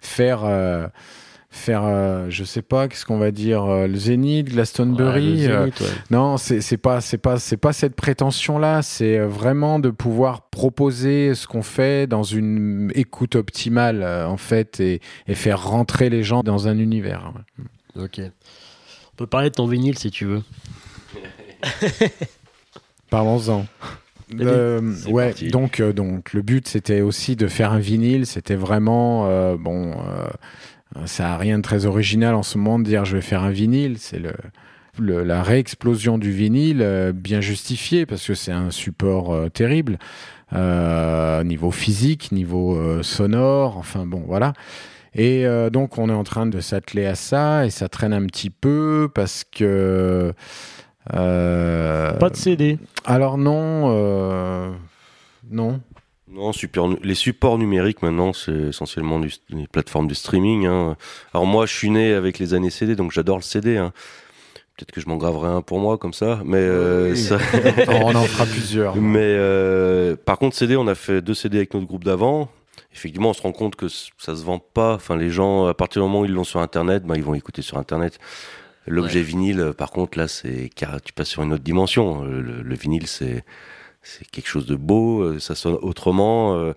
[0.00, 0.44] faire
[1.50, 5.46] faire, euh, je sais pas, qu'est-ce qu'on va dire, euh, le Zénith, Glastonbury.
[5.48, 5.68] Euh,
[6.10, 8.82] non, c'est pas, c'est pas, c'est pas cette prétention-là.
[8.82, 15.00] C'est vraiment de pouvoir proposer ce qu'on fait dans une écoute optimale, en fait, et,
[15.26, 17.32] et, faire rentrer les gens dans un univers.
[17.96, 18.20] Ok.
[18.20, 20.42] On peut parler de ton vinyle si tu veux.
[23.10, 23.66] Parlons-en.
[25.08, 28.24] ouais, donc, donc le but c'était aussi de faire un vinyle.
[28.24, 30.28] C'était vraiment bon euh,
[31.06, 33.50] ça n'a rien de très original en ce moment de dire je vais faire un
[33.50, 33.96] vinyle.
[33.98, 34.32] C'est le,
[35.24, 39.98] la réexplosion du vinyle, euh, bien justifiée, parce que c'est un support euh, terrible,
[40.52, 44.52] niveau physique, niveau sonore, enfin bon, voilà.
[45.14, 48.26] Et euh, donc, on est en train de s'atteler à ça et ça traîne un
[48.26, 50.32] petit peu parce que.
[51.14, 52.78] euh, Pas de CD.
[53.04, 53.86] Alors, non.
[53.92, 54.70] euh,
[55.50, 55.80] Non.
[56.32, 60.66] Non, super, les supports numériques maintenant, c'est essentiellement du, les plateformes de streaming.
[60.66, 60.96] hein.
[61.34, 63.76] Alors moi, je suis né avec les années CD, donc j'adore le CD.
[63.78, 63.92] hein.
[64.76, 67.18] Peut-être que je m'en graverai un pour moi comme ça, mais euh, Oui.
[67.18, 67.38] ça-
[67.88, 68.96] on en fera plusieurs.
[68.96, 72.48] Mais euh, par contre, CD, on a fait deux CD avec notre groupe d'avant.
[72.94, 74.94] Effectivement, on se rend compte que ça se vend pas.
[74.94, 77.34] Enfin, les gens, à partir du moment où ils l'ont sur Internet, bah, ils vont
[77.34, 78.18] écouter sur Internet.
[78.86, 82.22] L'objet vinyle, euh, par contre, là, c'est car tu passes sur une autre dimension.
[82.22, 83.44] Le, le- le vinyle, c'est
[84.02, 85.22] c'est quelque chose de beau.
[85.22, 86.72] euh, Ça sonne autrement euh,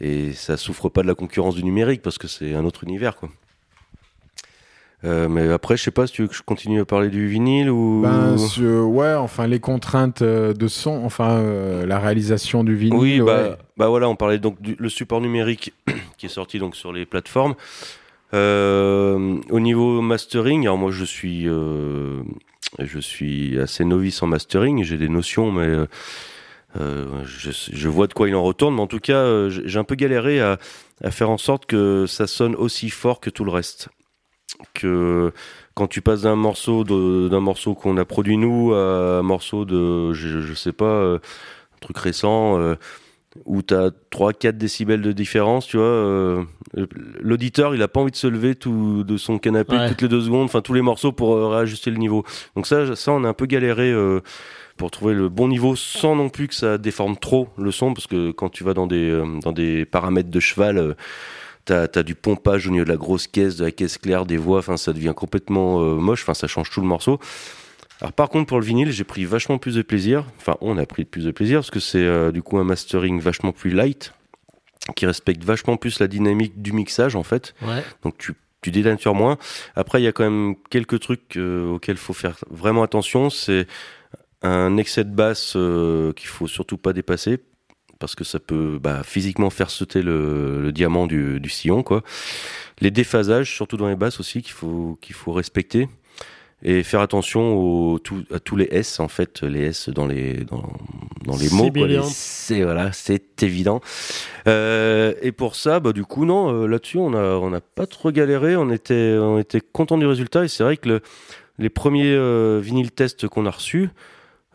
[0.00, 3.16] et ça souffre pas de la concurrence du numérique parce que c'est un autre univers,
[3.16, 3.28] quoi.
[5.04, 7.28] Euh, mais après, je sais pas si tu veux que je continue à parler du
[7.28, 8.00] vinyle ou.
[8.02, 12.98] Ben, ce- ouais, enfin, les contraintes de son, enfin, euh, la réalisation du vinyle.
[12.98, 13.56] Oui, bah, ouais.
[13.76, 15.74] bah voilà, on parlait donc du le support numérique
[16.16, 17.54] qui est sorti donc sur les plateformes.
[18.34, 24.96] Euh, au niveau mastering, alors moi je suis je suis assez novice en mastering, j'ai
[24.96, 25.86] des notions, mais
[26.80, 28.74] euh, je, vois de quoi il en retourne.
[28.74, 30.58] Mais en tout cas, euh, j'ai un peu galéré à,
[31.10, 33.88] faire en sorte que ça sonne aussi fort que tout le reste.
[34.74, 35.32] Que
[35.74, 40.14] quand tu passes d'un morceau d'un morceau qu'on a produit nous à un morceau de
[40.14, 42.58] je, je sais pas euh, un truc récent
[43.44, 46.44] où tu as 3-4 décibels de différence, tu vois, euh,
[47.20, 49.88] l'auditeur, il a pas envie de se lever tout, de son canapé Ouais.
[49.88, 52.24] toutes les deux secondes, enfin tous les morceaux pour euh, réajuster le niveau.
[52.54, 54.20] Donc ça, ça on a un peu galéré euh,
[54.76, 58.06] pour trouver le bon niveau sans non plus que ça déforme trop le son, parce
[58.06, 60.96] que quand tu vas dans des, dans des paramètres de cheval,
[61.64, 64.36] T'as as du pompage au niveau de la grosse caisse, de la caisse claire, des
[64.36, 67.18] voix, enfin ça devient complètement moche, enfin ça change tout le morceau.
[68.00, 70.84] Alors par contre pour le vinyle, j'ai pris vachement plus de plaisir, enfin on a
[70.86, 74.12] pris plus de plaisir parce que c'est euh, du coup un mastering vachement plus light,
[74.94, 77.82] qui respecte vachement plus la dynamique du mixage en fait, Ouais.
[78.02, 79.38] donc tu, tu dénatures moins.
[79.76, 83.30] Après il y a quand même quelques trucs euh, auxquels il faut faire vraiment attention,
[83.30, 83.66] c'est
[84.42, 87.38] un excès de basse euh, qu'il faut surtout pas dépasser
[87.98, 92.02] parce que ça peut bah, physiquement faire sauter le, le diamant du, du sillon quoi.
[92.82, 95.88] Les déphasages, surtout dans les basses aussi, qu'il faut qu'il faut respecter
[96.62, 100.62] et faire attention tout- à tous les S en fait, les S dans les dans,
[101.24, 101.64] dans les mots.
[102.10, 103.80] C'est voilà, c'est évident.
[104.48, 107.86] Euh, et pour ça, bah du coup non, euh, là-dessus on a on n'a pas
[107.86, 111.00] trop galéré, on était on était content du résultat et c'est vrai que le,
[111.58, 113.90] les premiers euh, vinyles tests qu'on a reçus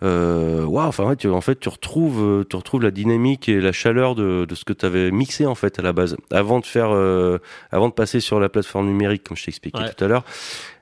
[0.04, 3.72] euh, waouh, enfin ouais, tu, en fait tu retrouves tu retrouves la dynamique et la
[3.72, 6.66] chaleur de, de ce que tu avais mixé en fait à la base avant de
[6.66, 7.38] faire euh,
[7.72, 9.94] avant de passer sur la plateforme numérique comme je t'expliquais Ouais.
[9.96, 10.24] tout à l'heure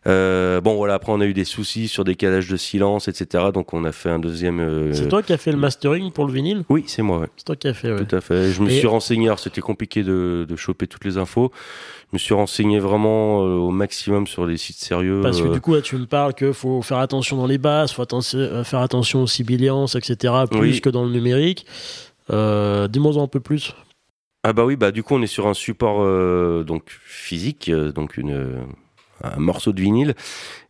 [0.09, 3.73] euh, bon voilà après on a eu des soucis sur décalage de silence etc donc
[3.73, 6.33] on a fait un deuxième euh, C'est toi qui as fait le mastering pour le
[6.33, 6.63] vinyle?
[6.69, 7.27] Oui c'est moi ouais.
[7.37, 8.03] C'est toi qui as fait, ouais.
[8.05, 8.51] Tout à fait.
[8.51, 11.51] Je me Et- suis renseigné, alors c'était compliqué de, de choper toutes les infos.
[12.11, 15.19] Je me suis renseigné vraiment euh, au maximum sur les sites sérieux.
[15.21, 17.91] Parce que du coup, là, tu me parles qu'il faut faire attention dans les basses,
[17.93, 20.81] faut atten- faire attention aux sibilances, etc., plus Oui.
[20.81, 21.65] que dans le numérique.
[22.29, 23.75] Dis-moi un peu plus.
[24.43, 25.99] Ah bah oui, bah du coup on est sur un support
[26.63, 28.63] donc physique, donc une,
[29.23, 30.13] un morceau de vinyle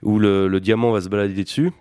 [0.02, 1.72] où le, le diamant va se balader dessus.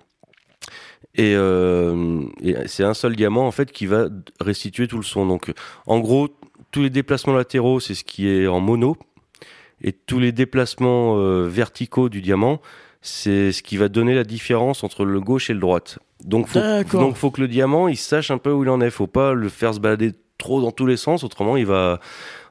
[1.14, 4.08] Et, euh, et c'est un seul diamant en fait qui va
[4.40, 5.26] restituer tout le son.
[5.26, 5.52] Donc
[5.86, 6.28] en gros,
[6.70, 8.96] tous les déplacements latéraux, c'est ce qui est en mono.
[9.80, 12.60] Et tous les déplacements euh, verticaux du diamant,
[13.00, 15.98] c'est ce qui va donner la différence entre le gauche et le droite.
[16.24, 16.60] Donc faut,
[16.98, 18.90] donc faut que le diamant, il sache un peu où il en est.
[18.90, 22.00] Faut pas le faire se balader trop dans tous les sens, autrement il va,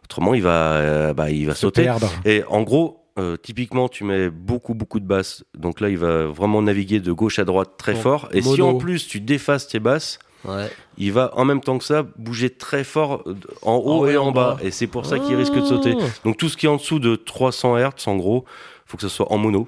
[0.05, 1.84] autrement il va, euh, bah, il va Se sauter.
[1.84, 2.09] perdre.
[2.24, 5.43] Et en gros, euh, typiquement, tu mets beaucoup, beaucoup de basses.
[5.57, 8.30] Donc là, il va vraiment naviguer de gauche à droite très fort.
[8.32, 10.70] Et si en plus tu déphases tes basses, Ouais.
[10.99, 13.24] il va en même temps que ça bouger très fort
[13.63, 14.55] en haut et en bas.
[14.55, 14.63] bas.
[14.63, 15.95] Et c'est pour ça qu'il risque de sauter.
[15.99, 16.05] Ah.
[16.24, 18.45] Donc tout ce qui est en dessous de 300 Hz, en gros,
[18.86, 19.68] faut que ce soit en mono.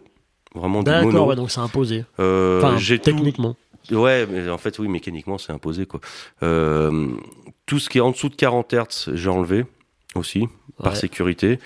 [0.56, 1.06] Vraiment du mono.
[1.12, 2.06] D'accord, ouais, donc c'est imposé.
[2.20, 3.56] Euh, Enfin, j'ai tout- techniquement.
[3.91, 6.00] Ouais, mais en fait, oui, mécaniquement, c'est imposé, quoi.
[6.43, 7.08] Euh,
[7.66, 9.66] tout ce qui est en dessous de 40 Hz, j'ai enlevé
[10.16, 10.47] aussi,
[10.82, 11.60] par sécurité.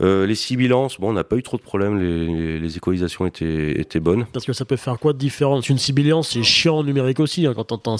[0.00, 3.26] Euh, les sibilances, bon, on n'a pas eu trop de problèmes, les, les, les équalisations
[3.26, 4.26] étaient, étaient bonnes.
[4.32, 7.46] Parce que ça peut faire quoi de différent Une sibilance, c'est chiant en numérique aussi,
[7.46, 7.96] hein, quand t'entends.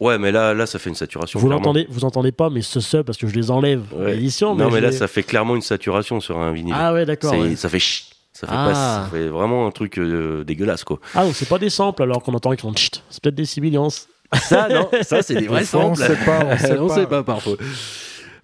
[0.00, 1.38] Ouais, mais là, là, ça fait une saturation.
[1.38, 4.14] Vous l'entendez, vous entendez pas, mais ce seul parce que je les enlève à Ouais.
[4.14, 4.54] l'édition.
[4.54, 6.74] Non, mais, là, les- ça fait clairement une saturation sur un vinyle.
[6.76, 7.34] Ah ouais, d'accord.
[7.34, 7.56] Ouais.
[7.56, 8.66] Ça fait chut, ça fait, Ah.
[8.68, 10.98] pas, ça fait vraiment un truc euh, dégueulasse, quoi.
[11.14, 12.90] Ah, donc c'est pas des samples alors qu'on entend qu'ils font tchit.
[13.10, 14.08] C'est peut-être des sibilances.
[14.44, 15.98] Ça, non, ça, c'est des vrais On samples.
[15.98, 16.94] sait pas, on sait on pas.
[16.94, 17.56] sait pas parfois.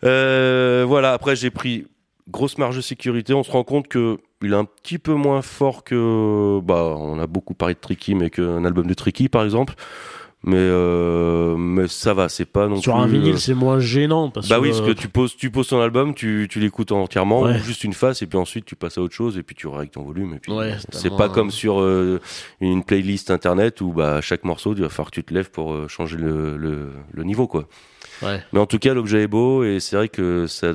[0.05, 1.87] Euh, voilà, après j'ai pris
[2.31, 3.35] grosse marge de sécurité.
[3.35, 6.61] On se rend compte que il est un petit peu moins fort que.
[6.63, 9.75] Bah, on a beaucoup parlé de Tricky, mais qu'un album de Tricky par exemple.
[10.49, 13.03] Mais, euh, mais ça va, c'est pas non Sur plus.
[13.03, 14.31] un vinyle, euh, c'est moins gênant.
[14.31, 16.61] Parce Bah que, oui, parce euh, que tu poses, tu poses ton album, tu, tu
[16.61, 17.57] l'écoutes entièrement, Ouais.
[17.57, 19.67] ou juste une face, et puis ensuite tu passes à autre chose, et puis tu
[19.67, 20.35] règles ton volume.
[20.35, 22.21] Et puis Ouais, c'est pas comme sur euh,
[22.61, 25.73] une playlist internet où bah, chaque morceau, il va falloir que tu te lèves pour
[25.73, 27.67] euh, changer le, le, le niveau, quoi.
[28.23, 28.43] Ouais.
[28.53, 30.73] Mais en tout cas, l'objet est beau, et c'est vrai que ça.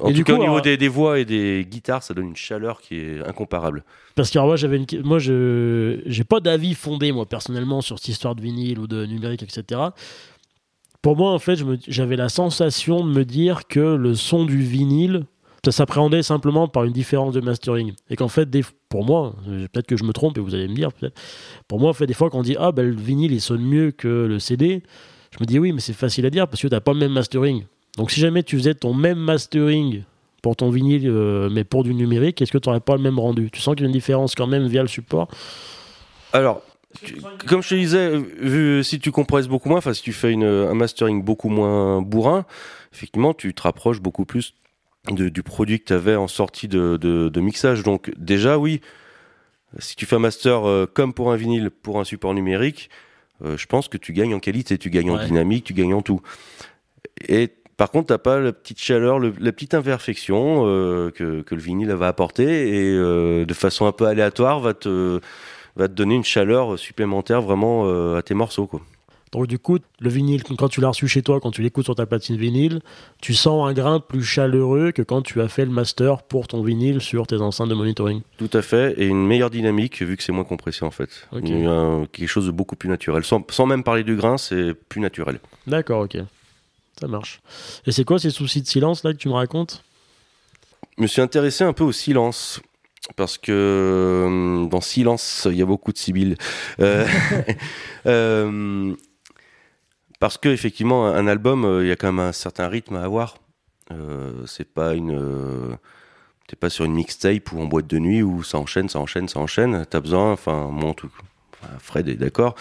[0.00, 2.02] En Et tout du cas, coup, au niveau alors- des, des voix et des guitares,
[2.02, 3.84] ça donne une chaleur qui est incomparable.
[4.14, 4.86] Parce que alors, moi, j'avais une...
[5.02, 9.06] moi, je j'ai pas d'avis fondé moi personnellement sur cette histoire de vinyle ou de
[9.06, 9.80] numérique, etc.
[11.02, 11.58] Pour moi, en fait,
[11.88, 15.24] j'avais la sensation de me dire que le son du vinyle,
[15.64, 18.62] ça s'appréhendait simplement par une différence de mastering, et qu'en fait, des...
[18.88, 19.34] pour moi,
[19.72, 21.18] peut-être que je me trompe et vous allez me dire, peut-être.
[21.68, 23.62] Pour moi, en fait, des fois, quand on dit ah ben le vinyle il sonne
[23.62, 24.82] mieux que le CD,
[25.34, 27.12] je me dis oui, mais c'est facile à dire parce que t'as pas le même
[27.12, 27.64] mastering.
[27.96, 30.02] Donc, si jamais tu faisais ton même mastering
[30.42, 33.18] pour ton vinyle, euh, mais pour du numérique, est-ce que tu n'aurais pas le même
[33.18, 33.50] rendu?
[33.50, 35.28] Tu sens qu'il y a une différence quand même via le support?
[36.32, 36.62] Alors,
[37.46, 40.74] comme je te disais, vu, si tu compresses beaucoup moins, enfin si tu fais un
[40.74, 42.44] mastering beaucoup moins bourrin,
[42.92, 44.54] effectivement, tu te rapproches beaucoup plus
[45.10, 47.82] du produit que tu avais en sortie de mixage.
[47.82, 48.80] Donc déjà, oui,
[49.78, 52.90] si tu fais un master euh, comme pour un vinyle, pour un support numérique,
[53.42, 56.02] euh, je pense que tu gagnes en qualité, tu gagnes en dynamique, tu gagnes en
[56.02, 56.20] tout.
[57.28, 61.54] Et par contre, t'as pas la petite chaleur, le- la petite imperfection euh, que, que
[61.54, 65.20] le vinyle va apporter et euh, de façon un peu aléatoire va te
[65.76, 68.80] va te donner une chaleur supplémentaire vraiment à tes morceaux quoi.
[69.34, 71.94] Donc du coup, le vinyle, quand tu l'as reçu chez toi, quand tu l'écoutes sur
[71.96, 72.80] ta platine vinyle,
[73.20, 76.62] tu sens un grain plus chaleureux que quand tu as fait le master pour ton
[76.62, 78.22] vinyle sur tes enceintes de monitoring.
[78.38, 81.10] Tout à fait et une meilleure dynamique vu que c'est moins compressé en fait.
[81.32, 81.42] Ok.
[81.46, 83.24] Il y a un- quelque chose de beaucoup plus naturel.
[83.24, 85.40] Sans, sans même parler du grain, c'est plus naturel.
[85.66, 86.16] D'accord, ok.
[87.00, 87.40] Ça marche.
[87.86, 89.82] Et c'est quoi ces soucis de silence là que tu me racontes?
[90.96, 92.60] Je me suis intéressé un peu au silence.
[93.16, 96.36] Parce que euh, dans silence, il y a beaucoup de sibylles.
[96.80, 97.04] Euh,
[98.06, 98.94] euh,
[100.24, 103.02] parce que effectivement, un album, euh, il y a quand même un certain rythme à
[103.02, 103.36] avoir.
[103.90, 105.76] Euh, c'est pas une, euh,
[106.48, 109.28] t'es pas sur une mixtape ou en boîte de nuit où ça enchaîne, ça enchaîne,
[109.28, 109.84] ça enchaîne.
[109.84, 110.94] T'as besoin, enfin moi en
[111.78, 112.54] Fred est d'accord,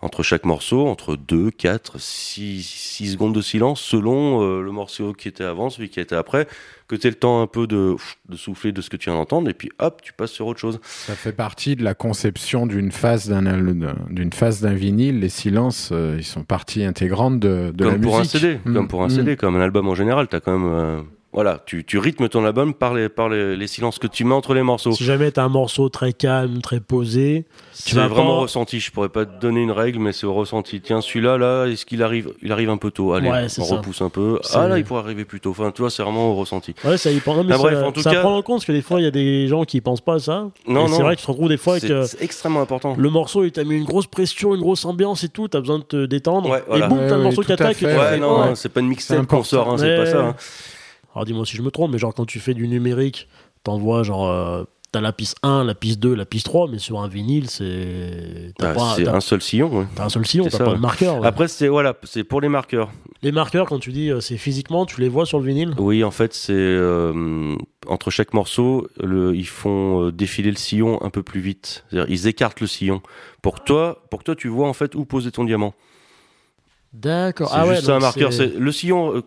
[0.00, 5.12] entre chaque morceau, entre 2, 4, 6, 6 secondes de silence selon euh, le morceau
[5.12, 6.46] qui était avant, celui qui était après,
[6.88, 7.96] que tu le temps un peu de,
[8.28, 10.58] de souffler de ce que tu viens d'entendre, et puis hop, tu passes sur autre
[10.60, 10.80] chose.
[10.82, 13.76] Ça fait partie de la conception d'une phase d'un al-
[14.10, 15.20] d'une phase d'un vinyle.
[15.20, 18.36] Les silences, euh, ils sont partie intégrante de, de la comme pour musique.
[18.36, 19.08] un CD, Mm, comme pour un.
[19.10, 20.70] CD, comme un album en général, t'as quand même...
[20.72, 21.00] euh,
[21.32, 24.34] voilà, tu, tu rythmes ton album par, les, par les, les silences que tu mets
[24.34, 24.92] entre les morceaux.
[24.92, 27.44] Si jamais tu as un morceau très calme, très posé,
[27.76, 28.80] tu C'est vas vraiment pas- ressenti.
[28.80, 30.80] Je pourrais pas te donner une règle, mais c'est au ressenti.
[30.80, 33.12] Tiens, celui-là, là, est-ce qu'il arrive Il arrive un peu tôt?
[33.12, 33.76] Allez, Ouais, on ça.
[33.76, 34.40] repousse un peu.
[34.54, 35.50] Ah là, il pourrait arriver plus tôt.
[35.50, 36.74] Enfin, tu vois, c'est vraiment au ressenti.
[36.82, 37.44] Ouais, ça y prend.
[37.44, 39.04] Mais Ah, ça, en tout ça cas- prend en compte parce que des fois, il
[39.04, 40.48] y a des gens qui pensent pas à ça.
[40.66, 40.88] Non, non.
[40.88, 42.94] C'est vrai que tu te retrouves des fois C'est que c'est extrêmement important.
[42.98, 45.46] le morceau, il t'a mis une grosse pression, une grosse ambiance et tout.
[45.46, 46.48] T'as besoin de te détendre.
[46.48, 46.86] Ouais, voilà.
[46.86, 47.76] Et boum, Ouais, t'as le morceau qui attaque.
[47.82, 50.34] Ouais, non, c'est pas une mixtape qu'on sort, hein, c'est pas ça.
[51.18, 53.26] Alors dis-moi si je me trompe, mais genre quand tu fais du numérique,
[53.64, 54.28] t'envoies genre.
[54.28, 54.62] euh,
[54.92, 58.54] T'as la piste 1, la piste 2, la piste 3, mais sur un vinyle, c'est.
[58.56, 59.80] T'as Ah, pas- c'est un seul sillon.
[59.80, 59.84] ouais.
[59.96, 60.76] t'as un seul sillon, t'as ça, pas ouais.
[60.76, 61.18] de marqueur.
[61.20, 61.26] ouais.
[61.26, 62.90] Après, c'est voilà, c'est pour les marqueurs.
[63.22, 65.74] Les marqueurs, quand tu dis euh, c'est physiquement, tu les vois sur le vinyle?
[65.78, 67.54] Oui, en fait, c'est euh,
[67.88, 71.84] entre chaque morceau, le, ils font défiler le sillon un peu plus vite.
[71.90, 73.02] C'est-à-dire, ils écartent le sillon
[73.42, 75.74] pour que toi, pour que toi, tu vois en fait où poser ton diamant.
[76.92, 77.50] D'accord.
[77.50, 78.32] C'est Ah ouais, juste un marqueur.
[78.32, 79.22] c'est- le sillon euh,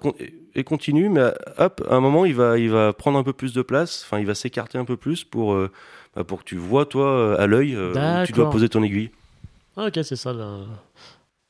[0.55, 3.53] est continu, mais hop, à un moment, il va, il va prendre un peu plus
[3.53, 4.03] de place.
[4.05, 5.72] Enfin, il va s'écarter un peu plus pour, euh,
[6.16, 8.84] bah, pour que tu vois toi euh, à l'œil euh, où tu dois poser ton
[8.84, 9.12] aiguille.
[9.78, 10.34] Ah, ok, c'est ça.
[10.34, 10.59] Là.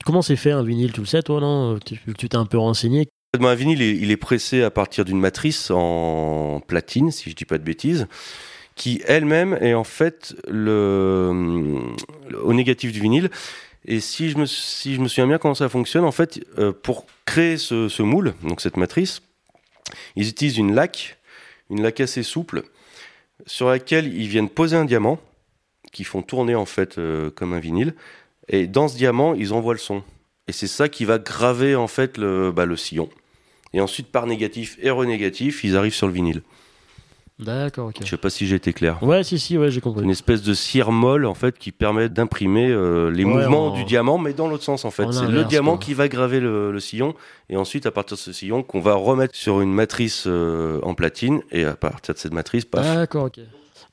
[0.05, 0.91] Comment c'est fait un vinyle?
[0.91, 1.79] Tu le sais, toi, non?
[1.79, 1.97] Tu
[2.29, 3.07] t'es un peu renseigné
[3.39, 7.29] Ben, un vinyle, il est, il est pressé à partir d'une matrice en platine, si
[7.29, 8.07] je dis pas de bêtises,
[8.75, 11.31] qui elle-même est en fait le,
[12.43, 13.29] au négatif du vinyle.
[13.85, 16.71] Et si je me, si je me souviens bien comment ça fonctionne, en fait, euh,
[16.71, 19.21] pour créer ce, ce moule, donc cette matrice,
[20.15, 21.17] ils utilisent une laque,
[21.69, 22.63] une laque assez souple,
[23.47, 25.19] sur laquelle ils viennent poser un diamant,
[25.91, 27.95] qui font tourner en fait euh, comme un vinyle.
[28.47, 30.03] Et dans ce diamant, ils envoient le son.
[30.47, 33.09] Et c'est ça qui va graver en fait le, bah, le sillon.
[33.73, 36.41] Et ensuite, par négatif et renégatif, ils arrivent sur le vinyle.
[37.41, 37.95] D'accord, ok.
[38.01, 39.01] Je sais pas si j'ai été clair.
[39.01, 40.03] Ouais, si, si, ouais, j'ai compris.
[40.03, 43.75] Une espèce de cire molle en fait qui permet d'imprimer euh, les Ouais, mouvements en-
[43.75, 45.05] du diamant, mais dans l'autre sens en fait.
[45.05, 45.79] En C'est le diamant quoi.
[45.85, 47.15] qui va graver le, le sillon,
[47.49, 50.93] et ensuite à partir de ce sillon qu'on va remettre sur une matrice euh, en
[50.93, 52.85] platine, et à partir de cette matrice, paf.
[52.95, 53.39] D'accord, ok.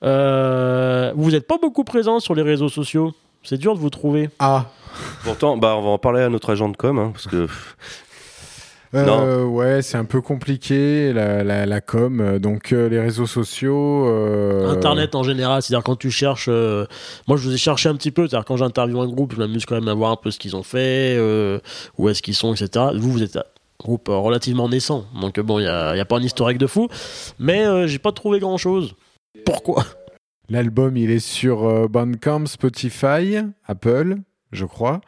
[0.04, 3.12] Euh, vous n'êtes pas beaucoup présent sur les réseaux sociaux?
[3.42, 4.30] C'est dur de vous trouver.
[4.40, 4.66] Ah,
[5.24, 7.46] Pourtant, bah on va en parler à notre agent de com, hein, parce que
[8.94, 12.38] Euh, ouais, c'est un peu compliqué la, la, la com.
[12.38, 14.06] Donc euh, les réseaux sociaux.
[14.08, 16.46] euh, Internet en général, c'est-à-dire quand tu cherches.
[16.48, 16.86] euh,
[17.26, 19.66] moi, je vous ai cherché un petit peu, c'est-à-dire quand j'interviewe un groupe, je m'amuse
[19.66, 21.58] quand même à voir un peu ce qu'ils ont fait, euh,
[21.98, 22.86] où est-ce qu'ils sont, etc.
[22.96, 23.44] Vous, vous êtes un
[23.78, 26.88] groupe relativement naissant, donc bon, il n'y a, a pas un historique de fou,
[27.38, 28.94] mais euh, j'ai pas trouvé grand-chose.
[29.44, 29.84] Pourquoi?
[30.48, 33.36] L'album, il est sur Bandcamp, Spotify,
[33.66, 34.16] Apple,
[34.50, 35.00] je crois.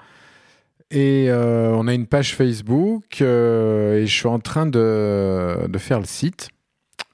[0.91, 5.78] Et euh, on a une page Facebook euh, et je suis en train de, de
[5.78, 6.49] faire le site.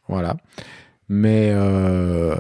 [0.09, 0.37] Voilà.
[1.09, 2.35] Mais euh,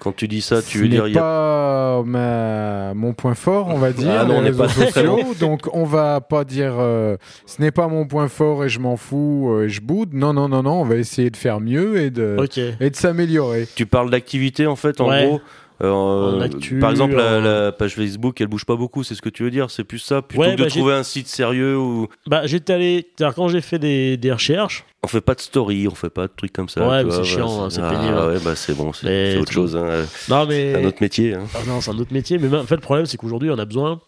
[0.00, 3.34] Quand tu dis ça, tu ce veux dire n'est y a- pas ma- mon point
[3.34, 4.10] fort, on va dire.
[4.20, 5.34] Ah non, on les n'est pas réseaux sociaux.
[5.38, 8.96] Donc on va pas dire euh, ce n'est pas mon point fort et je m'en
[8.96, 10.14] fous et je boude.
[10.14, 10.80] Non, non, non, non.
[10.80, 12.38] On va essayer de faire mieux et de,
[12.80, 13.66] et de s'améliorer.
[13.74, 15.26] Tu parles d'activité en fait, en Ouais.
[15.26, 15.40] gros.
[15.82, 19.42] Euh, actu, par exemple, la, page Facebook, elle bouge pas beaucoup, c'est ce que tu
[19.44, 19.70] veux dire.
[19.70, 22.46] C'est plus ça, plutôt Ouais, que de bah, j'ai- trouver un site sérieux où Bah,
[22.46, 26.10] j'étais allé, quand j'ai fait des, des recherches, on fait pas de story, on fait
[26.10, 26.88] pas de trucs comme ça.
[26.88, 28.28] Ouais, c'est chiant, hein, c'est ah, pénible, hein.
[28.28, 29.76] Ouais, bah c'est bon, c'est autre chose.
[29.76, 30.04] hein.
[30.28, 30.72] non mais.
[30.72, 31.34] C'est un autre métier.
[31.34, 31.44] hein.
[31.54, 33.64] Ah non, c'est un autre métier, mais en fait, le problème, c'est qu'aujourd'hui, on a
[33.64, 34.00] besoin.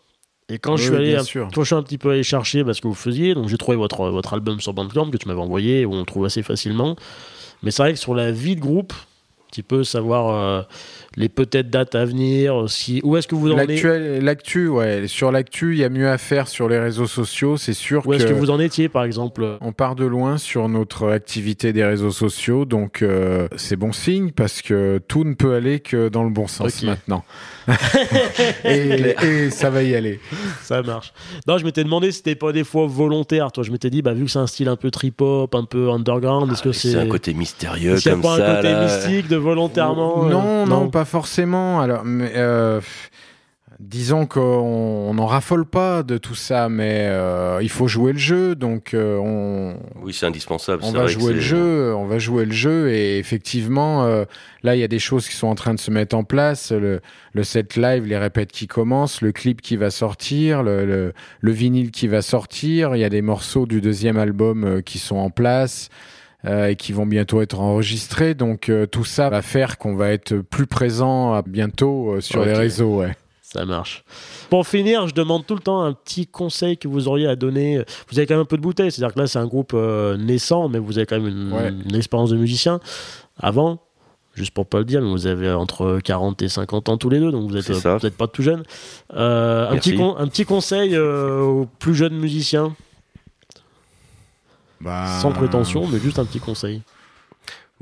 [0.48, 1.48] Et quand je suis allé, sûr.
[1.54, 3.58] quand je suis un petit peu allé chercher bah, ce que vous faisiez, donc j'ai
[3.58, 6.42] trouvé votre, votre album sur Bandcamp que tu m'avais envoyé, où on le trouve assez
[6.42, 6.96] facilement.
[7.62, 10.62] Mais c'est vrai que sur la vie de groupe, un petit peu savoir euh,
[11.18, 13.82] les peut-être dates à venir, si, où est-ce que vous en êtes,
[14.22, 15.08] L'actu, ouais.
[15.08, 17.56] Sur l'actu, il y a mieux à faire sur les réseaux sociaux.
[17.56, 19.58] C'est sûr où est-ce que, que vous en étiez, par exemple?
[19.60, 22.64] on part de loin sur notre activité des réseaux sociaux.
[22.64, 26.46] Donc, euh, c'est bon signe parce que tout ne peut aller que dans le bon
[26.46, 27.24] sens maintenant.
[28.64, 30.20] et, et ça va y aller.
[30.62, 31.12] Ça marche.
[31.46, 33.52] Non, je m'étais demandé si c'était pas des fois volontaire.
[33.52, 35.90] Toi, je m'étais dit, bah, vu que c'est un style un peu trip-hop, un peu
[35.90, 36.88] underground, est-ce que Ah, c'est.
[36.92, 38.52] C'est un côté mystérieux Est-ce qu'il n'y a comme pas ça.
[38.52, 38.84] un côté là.
[38.84, 41.80] mystique de volontairement euh, non, non, pas forcément.
[41.80, 42.80] Alors, mais, euh,
[43.80, 48.18] disons qu'on on n'en raffole pas de tout ça, mais euh, il faut jouer le
[48.18, 48.54] jeu.
[48.54, 50.82] Donc, euh, on, Oui, c'est indispensable.
[50.84, 54.06] on va vrai jouer le jeu, on va jouer le jeu et effectivement
[54.62, 56.72] là il y a des choses qui sont en train de se mettre en place,
[56.72, 57.00] le,
[57.32, 61.52] le set live, les répètes qui commencent, le clip qui va sortir, le, le, le
[61.52, 65.30] vinyle qui va sortir, il y a des morceaux du deuxième album qui sont en
[65.30, 65.88] place.
[66.46, 70.10] Euh, et qui vont bientôt être enregistrés, donc euh, tout ça va faire qu'on va
[70.10, 73.00] être plus présent à bientôt euh, sur les réseaux.
[73.00, 73.16] Ouais.
[73.42, 74.04] Ça marche.
[74.50, 77.82] Pour finir, je demande tout le temps un petit conseil que vous auriez à donner.
[78.10, 80.18] Vous avez quand même un peu de bouteille, c'est-à-dire que là, c'est un groupe euh,
[80.18, 81.70] naissant, mais vous avez quand même une, Ouais.
[81.88, 82.78] une expérience de musicien.
[83.38, 83.78] Avant,
[84.34, 87.20] juste pour pas le dire, mais vous avez entre 40 et 50 ans tous les
[87.20, 88.64] deux, donc vous êtes, euh, vous êtes pas tout jeune.
[89.14, 92.76] Euh, un, petit con- un petit conseil euh, aux plus jeunes musiciens,
[94.80, 96.82] Bah, sans prétention, mais juste un petit conseil.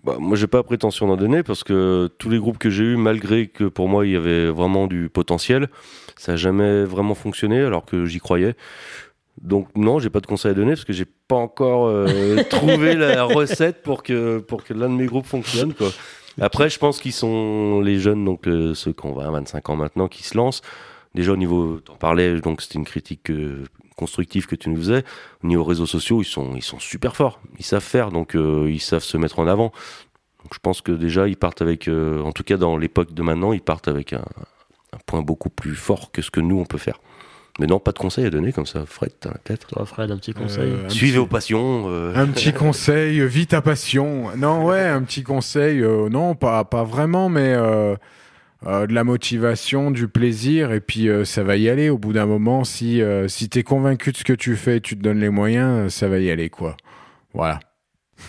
[0.05, 2.97] Bah, moi, j'ai pas prétention d'en donner parce que tous les groupes que j'ai eus,
[2.97, 5.69] malgré que pour moi il y avait vraiment du potentiel,
[6.17, 8.55] ça n'a jamais vraiment fonctionné alors que j'y croyais.
[9.41, 12.95] Donc non, j'ai pas de conseil à donner parce que j'ai pas encore euh, trouvé
[12.95, 15.91] la recette pour que pour que l'un de mes groupes fonctionne quoi.
[16.41, 19.77] Après, je pense qu'ils sont les jeunes, donc euh, ceux qui ont 20, 25 ans
[19.77, 20.61] maintenant, qui se lancent.
[21.15, 23.65] Déjà au niveau, t'en parlais, donc c'était une critique euh,
[23.97, 25.05] constructive que tu nous faisais.
[25.43, 28.67] Au niveau réseaux sociaux, ils sont ils sont super forts, ils savent faire, donc euh,
[28.71, 29.73] ils savent se mettre en avant.
[30.45, 33.23] Donc je pense que déjà ils partent avec, euh, en tout cas dans l'époque de
[33.23, 34.25] maintenant, ils partent avec un,
[34.93, 37.01] un point beaucoup plus fort que ce que nous on peut faire.
[37.59, 39.67] Mais non, pas de conseils à donner comme ça, Fred, t'as la tête.
[39.67, 40.71] Toi, Fred, un petit conseil.
[40.73, 41.85] Euh, un Suivez petit- vos passions.
[41.89, 44.27] euh, Un petit conseil, vis ta passion.
[44.37, 45.81] Non, ouais, un petit conseil.
[45.81, 47.55] euh, non, pas, pas vraiment, mais
[48.65, 51.91] euh, de la motivation, du plaisir, et puis euh, ça va y aller.
[51.91, 54.81] Au bout d'un moment, si, euh, si tu es convaincu de ce que tu fais,
[54.81, 56.77] tu te donnes les moyens, ça va y aller, quoi.
[57.35, 57.61] Voilà.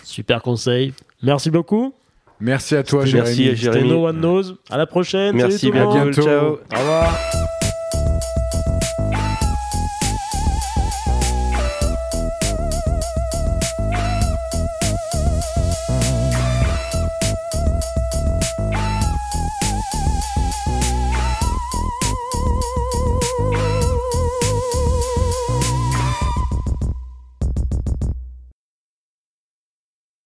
[0.02, 0.92] Super conseil.
[1.22, 1.94] Merci beaucoup.
[2.40, 3.56] Merci à toi, Merci, Jérémy.
[3.56, 3.82] Jérémy.
[3.82, 4.42] C'était No One Knows.
[4.70, 5.34] À la prochaine.
[5.34, 6.10] Merci, Salut tout le bien monde.
[6.12, 6.22] bientôt.
[6.22, 6.46] Ciao.
[6.74, 7.57] Au revoir.